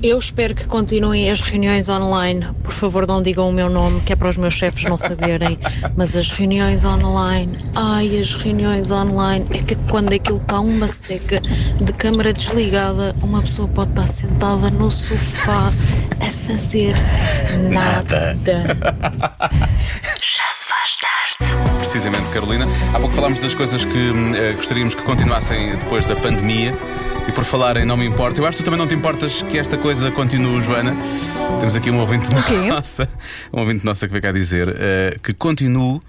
Eu 0.06 0.20
espero 0.20 0.54
que 0.54 0.68
continuem 0.68 1.32
as 1.32 1.42
reuniões 1.42 1.90
online. 1.90 2.46
Por 2.62 2.72
favor, 2.72 3.08
não 3.08 3.24
digam 3.24 3.50
o 3.50 3.52
meu 3.52 3.68
nome, 3.72 4.02
que 4.02 4.14
é 4.14 4.16
para 4.16 4.30
os 4.30 4.38
meus 4.38 4.54
chefes 4.54 4.84
não 4.84 5.00
saberem. 5.00 5.58
Mas 5.98 6.16
as 6.16 6.32
reuniões 6.32 6.86
online, 6.86 7.58
ai, 7.74 8.20
as 8.20 8.36
reuniões 8.36 8.92
online, 8.92 9.48
é 9.50 9.58
que 9.64 9.74
quando 9.90 10.14
aquilo 10.14 10.38
está 10.38 10.60
uma 10.60 10.88
seca 10.88 11.42
de 11.42 11.92
câmara 11.94 12.32
desligada, 12.32 13.16
uma 13.24 13.42
pessoa 13.42 13.68
pode 13.68 13.90
estar 13.90 14.06
sentada 14.06 14.70
no 14.70 14.92
sofá 14.92 15.74
a 16.20 16.32
fazer 16.32 16.94
nada. 17.72 18.38
Já 20.22 20.52
se 20.52 20.70
faz 20.70 21.00
tarde. 21.00 21.45
Precisamente, 21.86 22.28
Carolina. 22.32 22.66
Há 22.96 23.00
pouco 23.00 23.14
falámos 23.14 23.38
das 23.38 23.54
coisas 23.54 23.86
que 23.86 24.12
eh, 24.36 24.54
gostaríamos 24.54 24.96
que 24.96 25.04
continuassem 25.04 25.78
depois 25.78 26.04
da 26.04 26.16
pandemia. 26.16 26.76
E 27.28 27.32
por 27.32 27.44
falar 27.44 27.78
em 27.78 27.86
não 27.86 27.96
me 27.96 28.06
importa, 28.06 28.42
eu 28.42 28.48
acho 28.48 28.58
que 28.58 28.64
tu 28.64 28.66
também 28.66 28.80
não 28.80 28.88
te 28.88 28.96
importas 28.96 29.44
que 29.44 29.60
esta 29.60 29.78
coisa 29.78 30.10
continue, 30.10 30.64
Joana. 30.64 30.98
Temos 31.60 31.76
aqui 31.76 31.92
um 31.92 32.00
ouvinte 32.00 32.28
nossa, 32.68 33.08
um 33.54 33.60
ouvinte 33.60 33.86
nossa 33.86 34.08
que 34.08 34.12
veio 34.12 34.24
cá 34.24 34.32
dizer 34.32 34.76
eh, 34.78 35.16
que 35.22 35.32
continue 35.32 36.02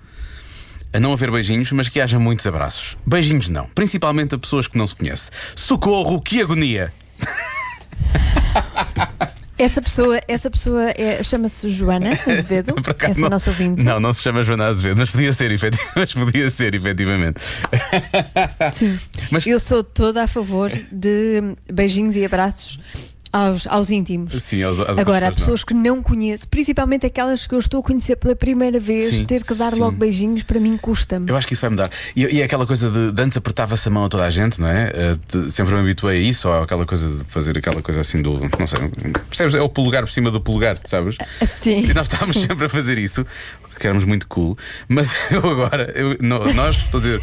a 0.95 0.99
não 0.99 1.12
haver 1.12 1.31
beijinhos, 1.31 1.71
mas 1.73 1.91
que 1.91 2.01
haja 2.01 2.19
muitos 2.19 2.47
abraços. 2.47 2.97
Beijinhos 3.07 3.51
não, 3.51 3.67
principalmente 3.75 4.35
a 4.35 4.39
pessoas 4.39 4.67
que 4.67 4.79
não 4.79 4.87
se 4.87 4.97
conhece. 4.97 5.31
Socorro, 5.55 6.23
que 6.23 6.41
agonia! 6.41 6.91
Essa 9.59 9.81
pessoa, 9.81 10.21
essa 10.29 10.51
pessoa 10.51 10.90
é- 10.90 11.23
chama-se 11.23 11.69
Joana 11.69 12.11
Azevedo. 12.27 12.75
Acaso 12.87 13.12
Essa 13.12 13.21
é 13.21 13.23
não- 13.23 13.27
a 13.27 13.31
nossa 13.31 13.51
ouvinte. 13.51 13.83
Não, 13.85 13.99
não 14.01 14.12
se 14.12 14.23
chama 14.23 14.45
Joana 14.45 14.64
Azevedo, 14.69 14.99
mas 14.99 15.11
podia 15.11 15.33
ser, 15.33 15.51
efetiv- 15.51 15.81
mas 15.97 16.12
podia 16.12 16.51
ser, 16.51 16.75
efetivamente. 16.75 17.40
Sim. 18.73 18.99
Eu 19.47 19.59
sou 19.59 19.83
toda 19.83 20.23
a 20.25 20.27
favor 20.27 20.71
de 20.92 21.57
beijinhos 21.73 22.16
e 22.16 22.25
abraços 22.25 22.79
aos, 23.33 23.67
aos 23.67 23.91
íntimos. 23.91 24.35
Sim, 24.43 24.62
aos- 24.62 24.81
às 24.81 24.99
Agora, 24.99 25.29
há 25.29 25.33
pessoas 25.33 25.61
não. 25.61 25.67
que 25.67 25.75
não 25.75 26.03
conheço, 26.03 26.49
principalmente 26.49 27.07
aquelas 27.07 27.47
que 27.47 27.55
eu 27.55 27.59
estou 27.59 27.81
a 27.81 27.83
conhecer 27.83 28.17
pela 28.17 28.35
primeira 28.37 28.79
vez, 28.81 29.11
Sim, 29.11 29.25
ter 29.25 29.43
que 29.45 29.55
dar 29.55 29.73
sim. 29.73 29.79
logo 29.81 29.97
beijinhos, 29.97 30.43
para 30.43 30.59
mim 30.61 30.77
custa-me. 30.77 31.29
Eu 31.31 31.37
acho 31.37 31.47
que 31.47 31.55
isso 31.55 31.61
vai 31.62 31.71
mudar. 31.71 31.91
E, 32.15 32.25
e 32.25 32.43
aquela 32.43 32.67
coisa 32.67 32.91
de, 32.91 33.12
de 33.12 33.23
antes 33.23 33.37
apertava-se 33.37 33.87
a 33.89 33.91
mão 33.91 34.05
a 34.05 34.09
toda 34.09 34.25
a 34.25 34.31
gente, 34.31 34.61
não 34.61 34.69
é? 34.69 34.93
Eh, 34.95 35.17
de- 35.31 35.51
sempre 35.53 35.75
me 35.75 35.81
habituei 35.81 36.19
a 36.19 36.21
isso, 36.21 36.49
ou 36.49 36.62
aquela 36.62 36.87
coisa 36.87 37.09
de 37.09 37.25
fazer 37.29 37.57
aquela 37.59 37.83
coisa 37.83 38.01
assim 38.01 38.21
do. 38.23 38.41
Não 38.59 38.67
sei, 38.67 38.79
percebes? 39.29 39.55
É 39.55 39.61
o 39.62 39.69
polegar 39.69 40.03
por 40.05 40.11
cima 40.11 40.31
do 40.31 40.41
polegar, 40.41 40.79
sabes? 40.85 41.17
Sim. 41.45 41.87
E 41.91 41.95
nós 41.95 42.09
estávamos 42.09 42.37
sim. 42.37 42.47
sempre 42.47 42.67
a 42.67 42.69
fazer 42.69 42.99
isso, 42.99 43.25
porque 43.77 43.87
éramos 43.87 44.05
muito 44.07 44.27
cool. 44.27 44.57
Mas 44.89 45.11
eu 45.31 45.39
agora, 45.51 45.93
eu- 45.95 46.17
no- 46.21 46.53
nós, 46.55 46.77
estou 46.79 46.99
a 46.99 47.03
dizer, 47.03 47.23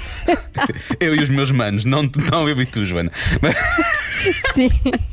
eu 1.00 1.16
e 1.16 1.20
os 1.20 1.30
meus 1.30 1.50
manos, 1.50 1.84
não, 1.84 2.04
não 2.32 2.48
eu 2.48 2.62
e 2.62 2.66
tu, 2.66 2.86
Joana. 2.86 3.12
Mas, 3.42 3.56
Sim. 4.54 4.70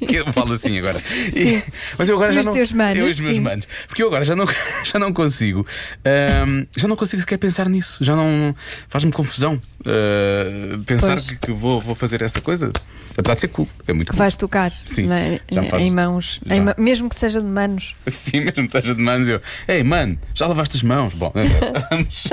que 0.06 0.16
eu 0.16 0.30
falo 0.32 0.52
assim 0.52 0.78
agora. 0.78 1.00
E- 1.34 1.62
mas 1.98 2.08
eu 2.10 2.16
agora 2.16 2.30
e 2.30 2.34
já 2.34 2.40
os 2.40 2.46
não. 2.46 2.52
teus 2.52 2.72
manos, 2.72 2.98
eu 2.98 3.08
e 3.08 3.10
os 3.10 3.18
meus 3.20 3.34
sim. 3.36 3.40
manos. 3.40 3.66
Porque 3.86 4.02
eu 4.02 4.06
agora 4.08 4.24
já 4.24 4.36
não, 4.36 4.46
já 4.84 4.98
não 4.98 5.12
consigo. 5.14 5.66
ahm, 6.04 6.64
já 6.76 6.86
não 6.86 6.94
consigo 6.94 7.22
sequer 7.22 7.38
pensar 7.38 7.68
nisso. 7.70 8.04
Já 8.04 8.14
não. 8.14 8.54
Faz-me 8.88 9.10
confusão 9.10 9.60
ah, 9.86 10.78
pensar 10.86 11.20
que, 11.20 11.36
que 11.36 11.52
vou, 11.52 11.80
vou 11.80 11.94
fazer 11.94 12.22
essa 12.22 12.40
coisa. 12.40 12.70
Apesar 13.16 13.34
de 13.34 13.40
ser 13.40 13.48
cool. 13.48 13.68
É 13.88 13.92
muito 13.92 14.06
Que 14.08 14.12
cool. 14.12 14.18
vais 14.18 14.36
tocar 14.36 14.70
Sim, 14.70 15.10
é? 15.12 15.40
em 15.80 15.90
mãos, 15.90 16.40
em 16.48 16.60
ma- 16.60 16.74
mesmo 16.78 17.08
que 17.08 17.16
seja 17.16 17.40
de 17.40 17.46
manos. 17.46 17.94
Sim, 18.06 18.40
mesmo 18.42 18.66
que 18.66 18.72
seja 18.72 18.94
de 18.94 19.02
manos, 19.02 19.28
eu. 19.28 19.40
Ei, 19.66 19.82
mano, 19.82 20.18
já 20.34 20.46
lavaste 20.46 20.76
as 20.76 20.82
mãos? 20.82 21.12
Bom, 21.14 21.32
vamos. 21.90 22.24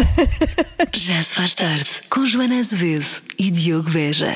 Já 0.93 1.21
se 1.21 1.36
faz 1.36 1.53
tarde 1.53 1.89
com 2.10 2.25
Joana 2.25 2.60
Azevedo 2.60 3.05
e 3.38 3.51
Diogo 3.51 3.89
Beja. 3.89 4.36